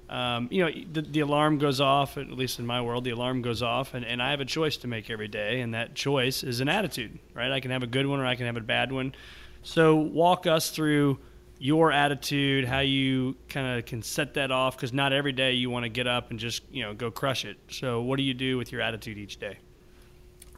[0.08, 2.16] um, you know the, the alarm goes off.
[2.16, 4.78] At least in my world, the alarm goes off, and, and I have a choice
[4.78, 7.52] to make every day, and that choice is an attitude, right?
[7.52, 9.14] I can have a good one or I can have a bad one.
[9.62, 11.18] So walk us through
[11.58, 15.68] your attitude, how you kind of can set that off, because not every day you
[15.68, 17.58] want to get up and just you know go crush it.
[17.68, 19.58] So what do you do with your attitude each day?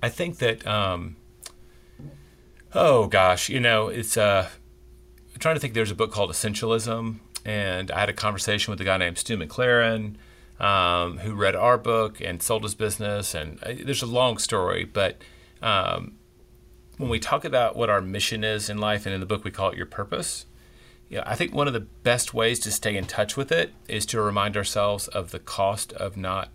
[0.03, 1.16] I think that, um,
[2.74, 4.48] oh gosh, you know, it's uh,
[5.34, 5.74] I'm trying to think.
[5.74, 9.36] There's a book called Essentialism, and I had a conversation with a guy named Stu
[9.36, 10.16] McLaren,
[10.59, 13.34] um, who read our book and sold his business.
[13.34, 15.20] And uh, there's a long story, but
[15.61, 16.14] um,
[16.96, 19.51] when we talk about what our mission is in life, and in the book we
[19.51, 20.46] call it your purpose.
[21.09, 24.07] Yeah, I think one of the best ways to stay in touch with it is
[24.07, 26.51] to remind ourselves of the cost of not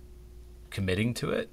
[0.70, 1.50] committing to it.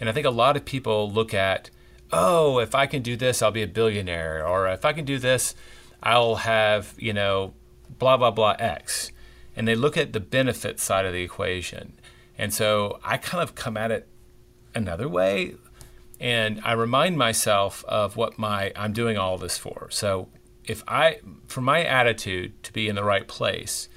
[0.00, 1.70] And I think a lot of people look at,
[2.12, 5.18] oh, if I can do this, I'll be a billionaire, or if I can do
[5.18, 5.54] this,
[6.02, 7.54] I'll have, you know,
[7.98, 9.10] blah, blah, blah, X.
[9.56, 11.94] And they look at the benefit side of the equation.
[12.36, 14.08] And so I kind of come at it
[14.74, 15.56] another way.
[16.20, 19.88] And I remind myself of what my I'm doing all this for.
[19.90, 20.28] So
[20.64, 23.88] if I, for my attitude to be in the right place,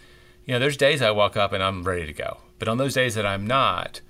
[0.45, 2.37] you know, there's days I walk up and I'm ready to go.
[2.57, 4.01] But on those days that I'm not,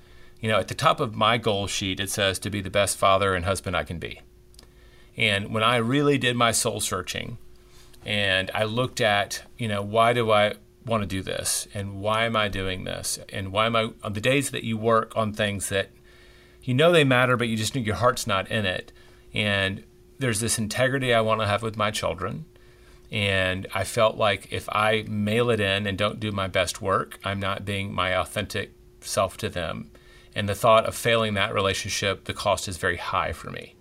[0.41, 2.97] you know, at the top of my goal sheet, it says to be the best
[2.97, 4.21] father and husband I can be.
[5.15, 7.37] And when I really did my soul searching
[8.05, 11.67] and I looked at, you know, why do I want to do this?
[11.73, 13.19] And why am I doing this?
[13.29, 15.89] And why am I, on the days that you work on things that
[16.63, 18.91] you know they matter, but you just know your heart's not in it.
[19.33, 19.83] And
[20.17, 22.45] there's this integrity I want to have with my children.
[23.11, 27.19] And I felt like if I mail it in and don't do my best work,
[27.23, 28.71] I'm not being my authentic
[29.01, 29.91] self to them.
[30.35, 33.75] And the thought of failing that relationship, the cost is very high for me.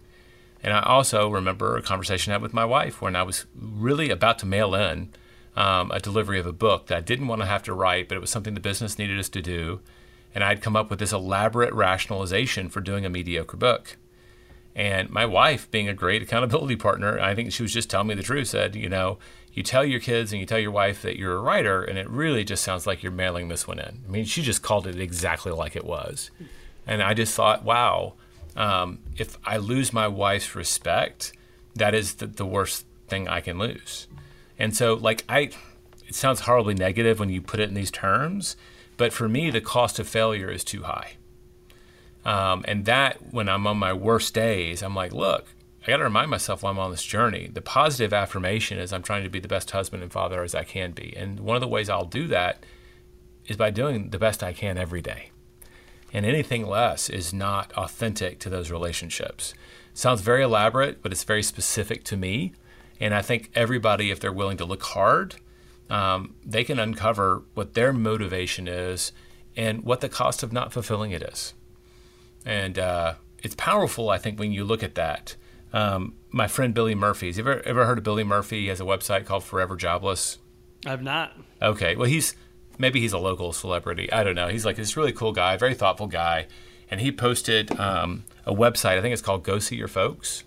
[0.62, 4.11] And I also remember a conversation I had with my wife when I was really
[4.11, 5.11] about to mail in
[5.57, 8.16] um, a delivery of a book that I didn't want to have to write, but
[8.16, 9.80] it was something the business needed us to do.
[10.34, 13.96] And I'd come up with this elaborate rationalization for doing a mediocre book.
[14.76, 18.14] And my wife, being a great accountability partner, I think she was just telling me
[18.14, 19.18] the truth, said, you know,
[19.53, 22.09] you tell your kids and you tell your wife that you're a writer, and it
[22.09, 24.03] really just sounds like you're mailing this one in.
[24.07, 26.30] I mean, she just called it exactly like it was.
[26.86, 28.14] And I just thought, wow,
[28.57, 31.32] um, if I lose my wife's respect,
[31.74, 34.07] that is the, the worst thing I can lose.
[34.59, 35.51] And so, like, I,
[36.07, 38.57] it sounds horribly negative when you put it in these terms,
[38.96, 41.12] but for me, the cost of failure is too high.
[42.24, 45.46] Um, and that, when I'm on my worst days, I'm like, look,
[45.83, 47.51] I got to remind myself while I'm on this journey.
[47.53, 50.64] The positive affirmation is I'm trying to be the best husband and father as I
[50.64, 51.14] can be.
[51.16, 52.64] And one of the ways I'll do that
[53.47, 55.31] is by doing the best I can every day.
[56.12, 59.55] And anything less is not authentic to those relationships.
[59.95, 62.53] Sounds very elaborate, but it's very specific to me.
[62.99, 65.37] And I think everybody, if they're willing to look hard,
[65.89, 69.12] um, they can uncover what their motivation is
[69.57, 71.55] and what the cost of not fulfilling it is.
[72.45, 75.37] And uh, it's powerful, I think, when you look at that.
[75.73, 78.62] Um, my friend Billy Murphy, have you ever, ever heard of Billy Murphy?
[78.62, 80.39] He has a website called Forever Jobless.
[80.87, 81.37] I've not.
[81.61, 82.35] Okay, well, he's
[82.79, 84.11] maybe he's a local celebrity.
[84.12, 84.49] I don't know.
[84.49, 86.47] He's like this really cool guy, very thoughtful guy,
[86.91, 88.99] and he posted um, a website.
[88.99, 90.45] I think it's called Go See Your Folks,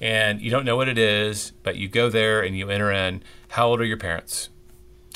[0.00, 3.22] and you don't know what it is, but you go there and you enter in
[3.48, 4.48] how old are your parents,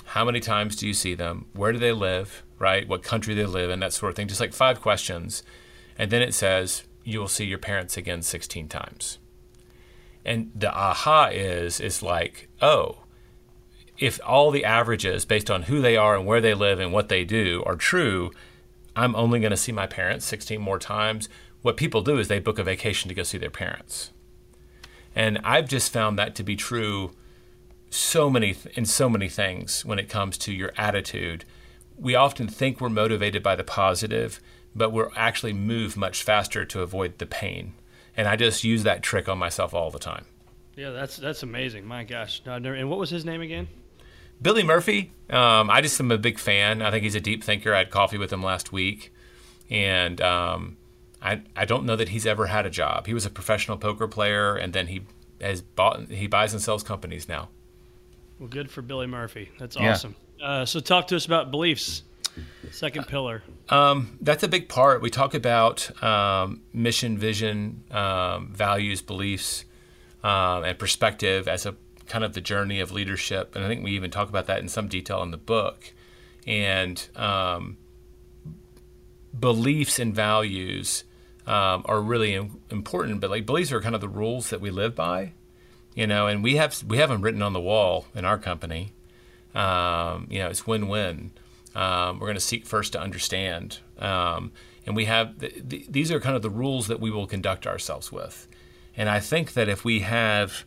[0.05, 3.47] how many times do you see them, where do they live, right, what country they
[3.47, 4.29] live in, that sort of thing.
[4.29, 5.43] Just like five questions,
[5.99, 9.19] and then it says you will see your parents again 16 times.
[10.25, 13.05] And the aha is is like, oh,
[13.99, 17.09] if all the averages based on who they are and where they live and what
[17.09, 18.31] they do are true,
[18.97, 21.29] I'm only going to see my parents 16 more times.
[21.63, 24.11] What people do is they book a vacation to go see their parents.
[25.15, 27.13] And I've just found that to be true
[27.91, 31.45] so many in so many things when it comes to your attitude.
[31.97, 34.41] We often think we're motivated by the positive,
[34.75, 37.75] but we're actually move much faster to avoid the pain.
[38.17, 40.25] And I just use that trick on myself all the time.
[40.77, 41.85] Yeah, that's that's amazing.
[41.85, 42.43] My gosh.
[42.47, 43.69] Never, and what was his name again?
[44.43, 45.13] Billy Murphy.
[45.29, 46.83] Um, I just am a big fan.
[46.83, 47.75] I think he's a deep thinker.
[47.75, 49.13] I had coffee with him last week,
[49.69, 50.77] and um,
[51.21, 53.07] I I don't know that he's ever had a job.
[53.07, 55.03] He was a professional poker player, and then he
[55.41, 57.49] has bought he buys and sells companies now.
[58.39, 59.51] Well, good for Billy Murphy.
[59.59, 60.17] That's awesome.
[60.39, 60.47] Yeah.
[60.47, 62.03] Uh, so, talk to us about beliefs.
[62.71, 63.43] Second pillar.
[63.69, 65.03] Um, that's a big part.
[65.03, 69.65] We talk about um, mission, vision, um, values, beliefs,
[70.23, 71.75] um, and perspective as a
[72.07, 73.55] kind of the journey of leadership.
[73.55, 75.93] And I think we even talk about that in some detail in the book.
[76.47, 77.77] And um,
[79.39, 81.05] beliefs and values
[81.47, 82.35] um, are really
[82.71, 83.21] important.
[83.21, 85.33] But like beliefs are kind of the rules that we live by,
[85.95, 86.27] you know.
[86.27, 88.93] And we have we have them written on the wall in our company.
[89.55, 91.33] you know, it's win-win.
[91.75, 93.79] Um, we're going to seek first to understand.
[93.99, 94.53] Um,
[94.87, 97.67] and we have th- th- these are kind of the rules that we will conduct
[97.67, 98.49] ourselves with.
[98.97, 100.65] And I think that if we have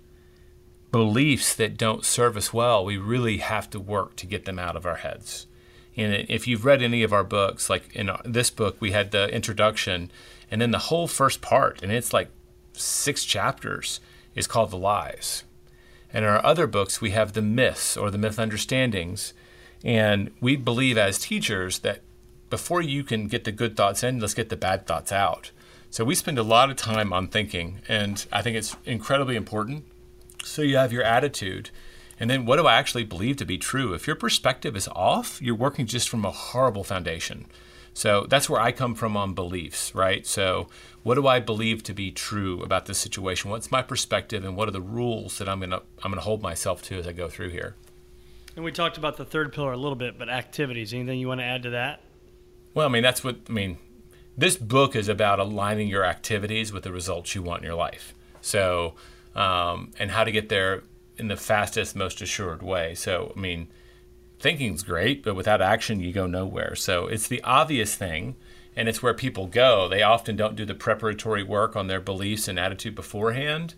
[0.91, 4.75] beliefs that don't serve us well, we really have to work to get them out
[4.75, 5.47] of our heads.
[5.95, 9.27] And if you've read any of our books, like in this book, we had the
[9.29, 10.11] introduction
[10.49, 12.29] and then the whole first part, and it's like
[12.73, 13.99] six chapters,
[14.35, 15.43] is called The Lies.
[16.11, 19.33] And in our other books, we have the myths or the myth understandings
[19.83, 22.01] and we believe as teachers that
[22.49, 25.51] before you can get the good thoughts in, let's get the bad thoughts out.
[25.89, 29.85] So we spend a lot of time on thinking, and I think it's incredibly important.
[30.43, 31.69] So you have your attitude,
[32.19, 33.93] and then what do I actually believe to be true?
[33.93, 37.45] If your perspective is off, you're working just from a horrible foundation.
[37.93, 40.25] So that's where I come from on beliefs, right?
[40.25, 40.67] So
[41.03, 43.51] what do I believe to be true about this situation?
[43.51, 46.81] What's my perspective, and what are the rules that I'm gonna I'm gonna hold myself
[46.83, 47.75] to as I go through here?
[48.55, 50.93] And we talked about the third pillar a little bit, but activities.
[50.93, 52.01] Anything you want to add to that?
[52.73, 53.77] Well, I mean, that's what I mean.
[54.37, 58.13] This book is about aligning your activities with the results you want in your life.
[58.41, 58.95] So,
[59.35, 60.83] um, and how to get there
[61.17, 62.95] in the fastest, most assured way.
[62.95, 63.67] So, I mean,
[64.39, 66.75] thinking's great, but without action, you go nowhere.
[66.75, 68.35] So, it's the obvious thing,
[68.75, 69.87] and it's where people go.
[69.87, 73.75] They often don't do the preparatory work on their beliefs and attitude beforehand,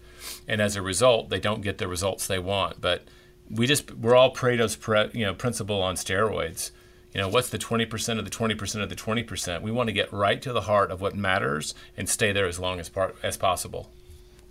[0.48, 2.80] and as a result, they don't get the results they want.
[2.80, 3.04] But
[3.50, 4.78] we just we're all Pareto's
[5.16, 6.72] you know principle on steroids.
[7.14, 9.62] You know, what's the 20% of the 20% of the 20%?
[9.62, 12.60] We want to get right to the heart of what matters and stay there as
[12.60, 13.90] long as part, as possible.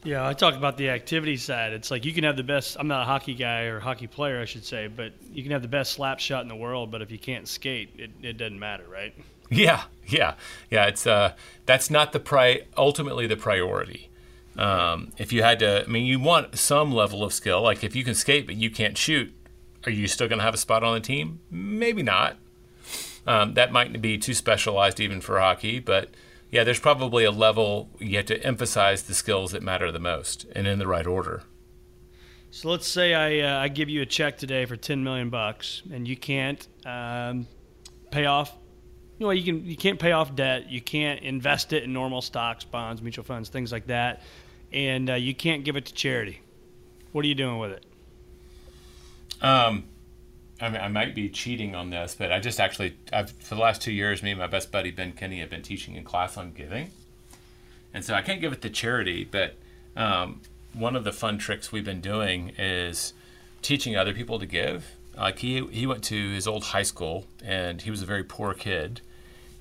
[0.03, 1.75] Yeah, I talk about the activity side.
[1.75, 2.79] It's like you can have the best.
[2.81, 5.61] I'm not a hockey guy or hockey player, I should say, but you can have
[5.61, 8.59] the best slap shot in the world, but if you can't skate, it, it doesn't
[8.59, 9.15] matter, right?
[9.51, 10.35] Yeah, yeah,
[10.71, 10.87] yeah.
[10.87, 11.35] It's uh,
[11.67, 14.09] that's not the pri- ultimately the priority.
[14.57, 17.63] Um, if you had to, I mean, you want some level of skill.
[17.63, 19.35] Like if you can skate but you can't shoot,
[19.85, 21.41] are you still going to have a spot on the team?
[21.51, 22.37] Maybe not.
[23.27, 26.11] Um, that might be too specialized even for hockey, but
[26.51, 30.47] yeah, there's probably a level you have to emphasize the skills that matter the most
[30.55, 31.43] and in the right order.
[32.51, 35.83] So let's say I, uh, I give you a check today for 10 million bucks,
[35.91, 37.49] and you can't um,
[38.13, 38.55] pay off.
[39.19, 40.71] You know, you can you can't pay off debt.
[40.71, 44.23] You can't invest it in normal stocks, bonds, mutual funds, things like that
[44.75, 46.41] and uh, you can't give it to charity.
[47.13, 47.85] What are you doing with it?
[49.41, 49.85] Um,
[50.61, 53.61] I mean, I might be cheating on this, but I just actually, I've, for the
[53.61, 56.37] last two years, me and my best buddy Ben Kinney have been teaching a class
[56.37, 56.91] on giving,
[57.95, 59.25] and so I can't give it to charity.
[59.25, 59.55] But
[59.97, 60.41] um,
[60.73, 63.15] one of the fun tricks we've been doing is
[63.63, 64.97] teaching other people to give.
[65.17, 68.55] Like he he went to his old high school, and he was a very poor
[68.55, 69.03] kid,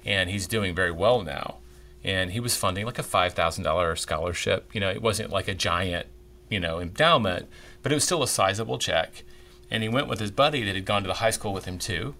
[0.03, 1.57] and he's doing very well now
[2.03, 4.69] and he was funding like a $5,000 scholarship.
[4.73, 6.07] You know, it wasn't like a giant,
[6.49, 7.47] you know, endowment,
[7.81, 9.23] but it was still a sizable check.
[9.71, 11.79] And he went with his buddy that had gone to the high school with him
[11.79, 12.15] too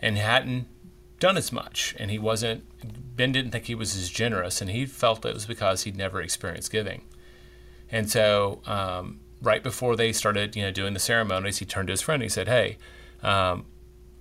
[0.00, 0.66] and hadn't
[1.20, 1.94] done as much.
[1.98, 2.64] And he wasn't,
[3.16, 6.20] Ben didn't think he was as generous, and he felt it was because he'd never
[6.20, 7.02] experienced giving.
[7.90, 11.92] And so, um, right before they started, you know, doing the ceremonies, he turned to
[11.92, 12.76] his friend and he said, Hey,
[13.22, 13.64] um,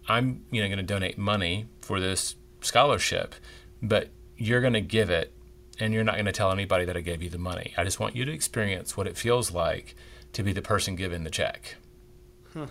[0.07, 3.36] I'm you know going to donate money for this scholarship,
[3.82, 5.33] but you're going to give it
[5.79, 7.73] and you're not going to tell anybody that I gave you the money.
[7.77, 9.95] I just want you to experience what it feels like
[10.33, 11.75] to be the person giving the check.
[12.53, 12.67] Huh.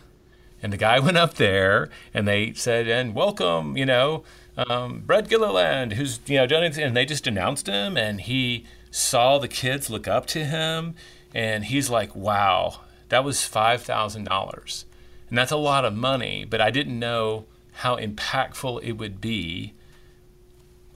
[0.62, 4.24] And the guy went up there and they said, and welcome, you know,
[4.56, 6.78] um, Brett Gilliland, who's, you know, done it.
[6.78, 10.94] And they just announced him and he saw the kids look up to him.
[11.34, 14.84] And he's like, wow, that was $5,000.
[15.28, 19.74] And that's a lot of money, but I didn't know how impactful it would be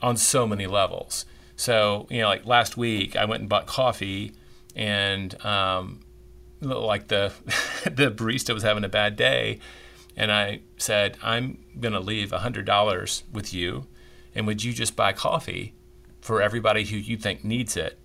[0.02, 1.24] on so many levels.
[1.56, 4.32] So, you know, like last week, I went and bought coffee,
[4.74, 6.00] and um,
[6.60, 7.32] like the
[7.84, 9.58] the barista was having a bad day,
[10.16, 13.86] and I said, "I'm going to leave hundred dollars with you,
[14.34, 15.74] and would you just buy coffee
[16.20, 17.98] for everybody who you think needs it?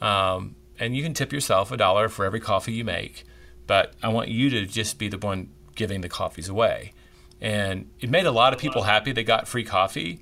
[0.00, 3.24] Um, and you can tip yourself a dollar for every coffee you make,
[3.66, 6.92] but I want you to just be the one giving the coffees away."
[7.40, 9.12] And it made a lot of people happy.
[9.12, 10.20] They got free coffee,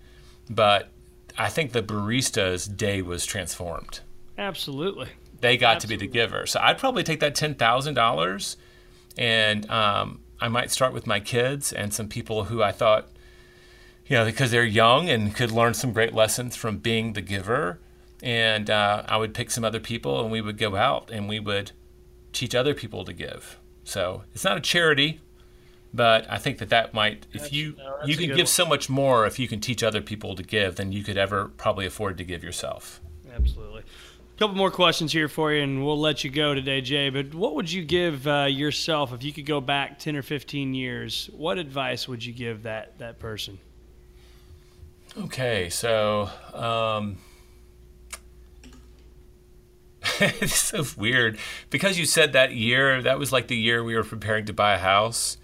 [0.54, 0.90] but
[1.38, 4.00] I think the barista's day was transformed.
[4.36, 5.08] Absolutely.
[5.40, 5.96] They got Absolutely.
[5.96, 6.46] to be the giver.
[6.46, 8.56] So I'd probably take that ten thousand dollars,
[9.16, 13.08] and um, I might start with my kids and some people who I thought,
[14.06, 17.78] you know, because they're young and could learn some great lessons from being the giver.
[18.22, 21.40] And uh, I would pick some other people, and we would go out and we
[21.40, 21.72] would
[22.32, 23.58] teach other people to give.
[23.84, 25.20] So it's not a charity
[25.94, 28.46] but I think that that might, if that's, you no, you can give one.
[28.46, 31.48] so much more if you can teach other people to give than you could ever
[31.48, 33.00] probably afford to give yourself.
[33.34, 33.82] Absolutely.
[33.82, 37.10] A couple more questions here for you, and we'll let you go today, Jay.
[37.10, 40.74] But what would you give uh, yourself if you could go back ten or fifteen
[40.74, 41.28] years?
[41.36, 43.58] What advice would you give that that person?
[45.18, 47.18] Okay, so um,
[50.20, 51.38] it's so weird
[51.68, 53.02] because you said that year.
[53.02, 55.36] That was like the year we were preparing to buy a house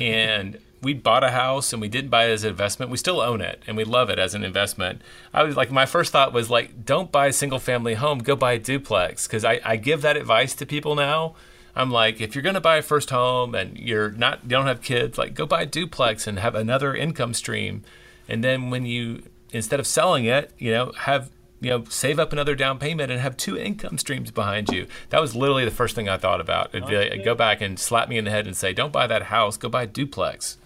[0.00, 2.90] and we bought a house and we didn't buy it as an investment.
[2.90, 5.02] We still own it and we love it as an investment.
[5.32, 8.36] I was like, my first thought was like, don't buy a single family home, go
[8.36, 9.26] buy a duplex.
[9.26, 11.34] Cause I, I give that advice to people now.
[11.74, 14.66] I'm like, if you're going to buy a first home and you're not, you don't
[14.66, 17.82] have kids, like go buy a duplex and have another income stream.
[18.28, 21.30] And then when you, instead of selling it, you know, have
[21.60, 24.86] you know, save up another down payment and have two income streams behind you.
[25.10, 26.74] That was literally the first thing I thought about.
[26.74, 29.06] It'd be like, go back and slap me in the head and say, don't buy
[29.06, 30.58] that house, go buy a duplex.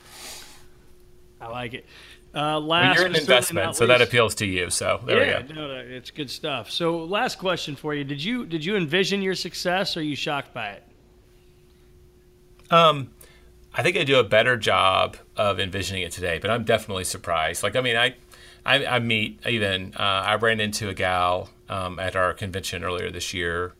[1.41, 1.87] I like it.
[2.33, 4.71] Uh, last, well, you're an investment, so that appeals to you.
[4.71, 5.55] So there yeah, we go.
[5.55, 6.71] No, it's good stuff.
[6.71, 10.15] So, last question for you: Did you did you envision your success, or are you
[10.15, 10.85] shocked by it?
[12.71, 13.11] Um,
[13.75, 17.65] I think I do a better job of envisioning it today, but I'm definitely surprised.
[17.65, 18.15] Like, I mean, I
[18.71, 23.11] I, I meet even uh, I ran into a gal um, at our convention earlier
[23.11, 23.75] this year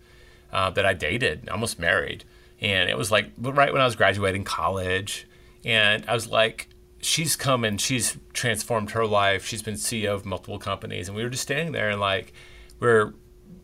[0.53, 2.25] uh, that I dated, almost married,
[2.61, 5.29] and it was like right when I was graduating college,
[5.65, 6.69] and I was like,
[7.01, 9.47] she's come and she's transformed her life.
[9.47, 12.33] She's been CEO of multiple companies, and we were just standing there and like
[12.81, 13.15] we're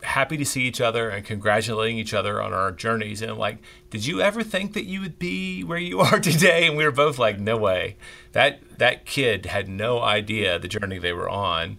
[0.03, 3.23] happy to see each other and congratulating each other on our journeys.
[3.23, 3.59] And like,
[3.91, 6.67] did you ever think that you would be where you are today?
[6.67, 7.97] And we were both like, no way.
[8.33, 11.79] That that kid had no idea the journey they were on.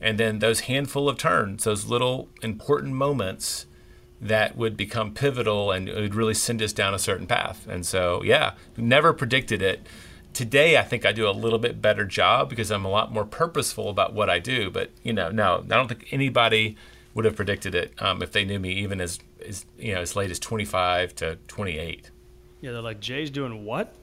[0.00, 3.66] And then those handful of turns, those little important moments
[4.20, 7.66] that would become pivotal and it would really send us down a certain path.
[7.68, 9.86] And so, yeah, never predicted it.
[10.32, 13.24] Today, I think I do a little bit better job because I'm a lot more
[13.24, 14.70] purposeful about what I do.
[14.70, 16.76] But, you know, no, I don't think anybody
[17.16, 20.14] would have predicted it um, if they knew me even as, as you know as
[20.14, 22.10] late as 25 to 28.
[22.60, 23.94] Yeah, they're like Jay's doing what?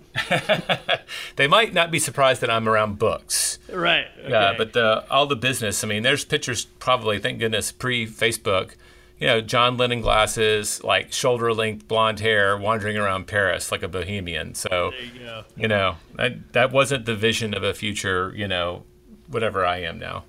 [1.35, 3.59] they might not be surprised that I'm around books.
[3.71, 4.07] Right.
[4.19, 4.31] Okay.
[4.31, 5.83] Yeah, but the, all the business.
[5.83, 7.19] I mean, there's pictures probably.
[7.19, 8.71] Thank goodness pre Facebook.
[9.19, 13.87] You know, John Lennon glasses, like shoulder length blonde hair, wandering around Paris like a
[13.87, 14.55] bohemian.
[14.55, 18.33] So, you, you, know, that, that wasn't the vision of a future.
[18.35, 18.83] You know,
[19.27, 20.25] whatever I am now.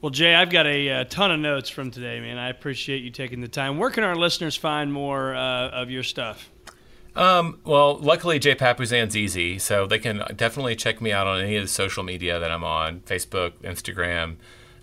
[0.00, 2.38] Well, Jay, I've got a, a, ton of notes from today, man.
[2.38, 3.76] I appreciate you taking the time.
[3.76, 6.50] Where can our listeners find more uh, of your stuff?
[7.14, 11.56] Um, well, luckily, Jay Papasan's easy, so they can definitely check me out on any
[11.56, 14.36] of the social media that I'm on Facebook, Instagram.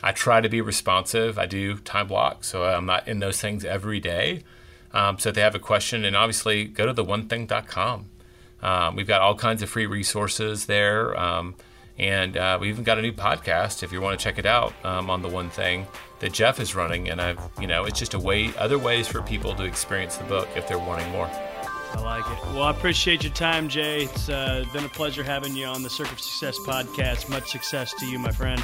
[0.03, 1.39] I try to be responsive.
[1.39, 4.43] I do time block, so I'm not in those things every day.
[4.93, 8.05] Um, so if they have a question, and obviously go to the theonething.com.
[8.61, 11.20] Um, we've got all kinds of free resources there.
[11.20, 11.55] Um,
[11.98, 14.74] and uh, we even got a new podcast if you want to check it out
[14.84, 15.88] um, on the one thing
[16.20, 17.10] that Jeff is running.
[17.10, 20.26] And I've, you know, it's just a way, other ways for people to experience the
[20.26, 21.30] book if they're wanting more.
[21.93, 22.43] I like it.
[22.54, 24.04] Well, I appreciate your time, Jay.
[24.04, 27.30] It's uh, been a pleasure having you on the Circuit of Success podcast.
[27.30, 28.64] Much success to you, my friend.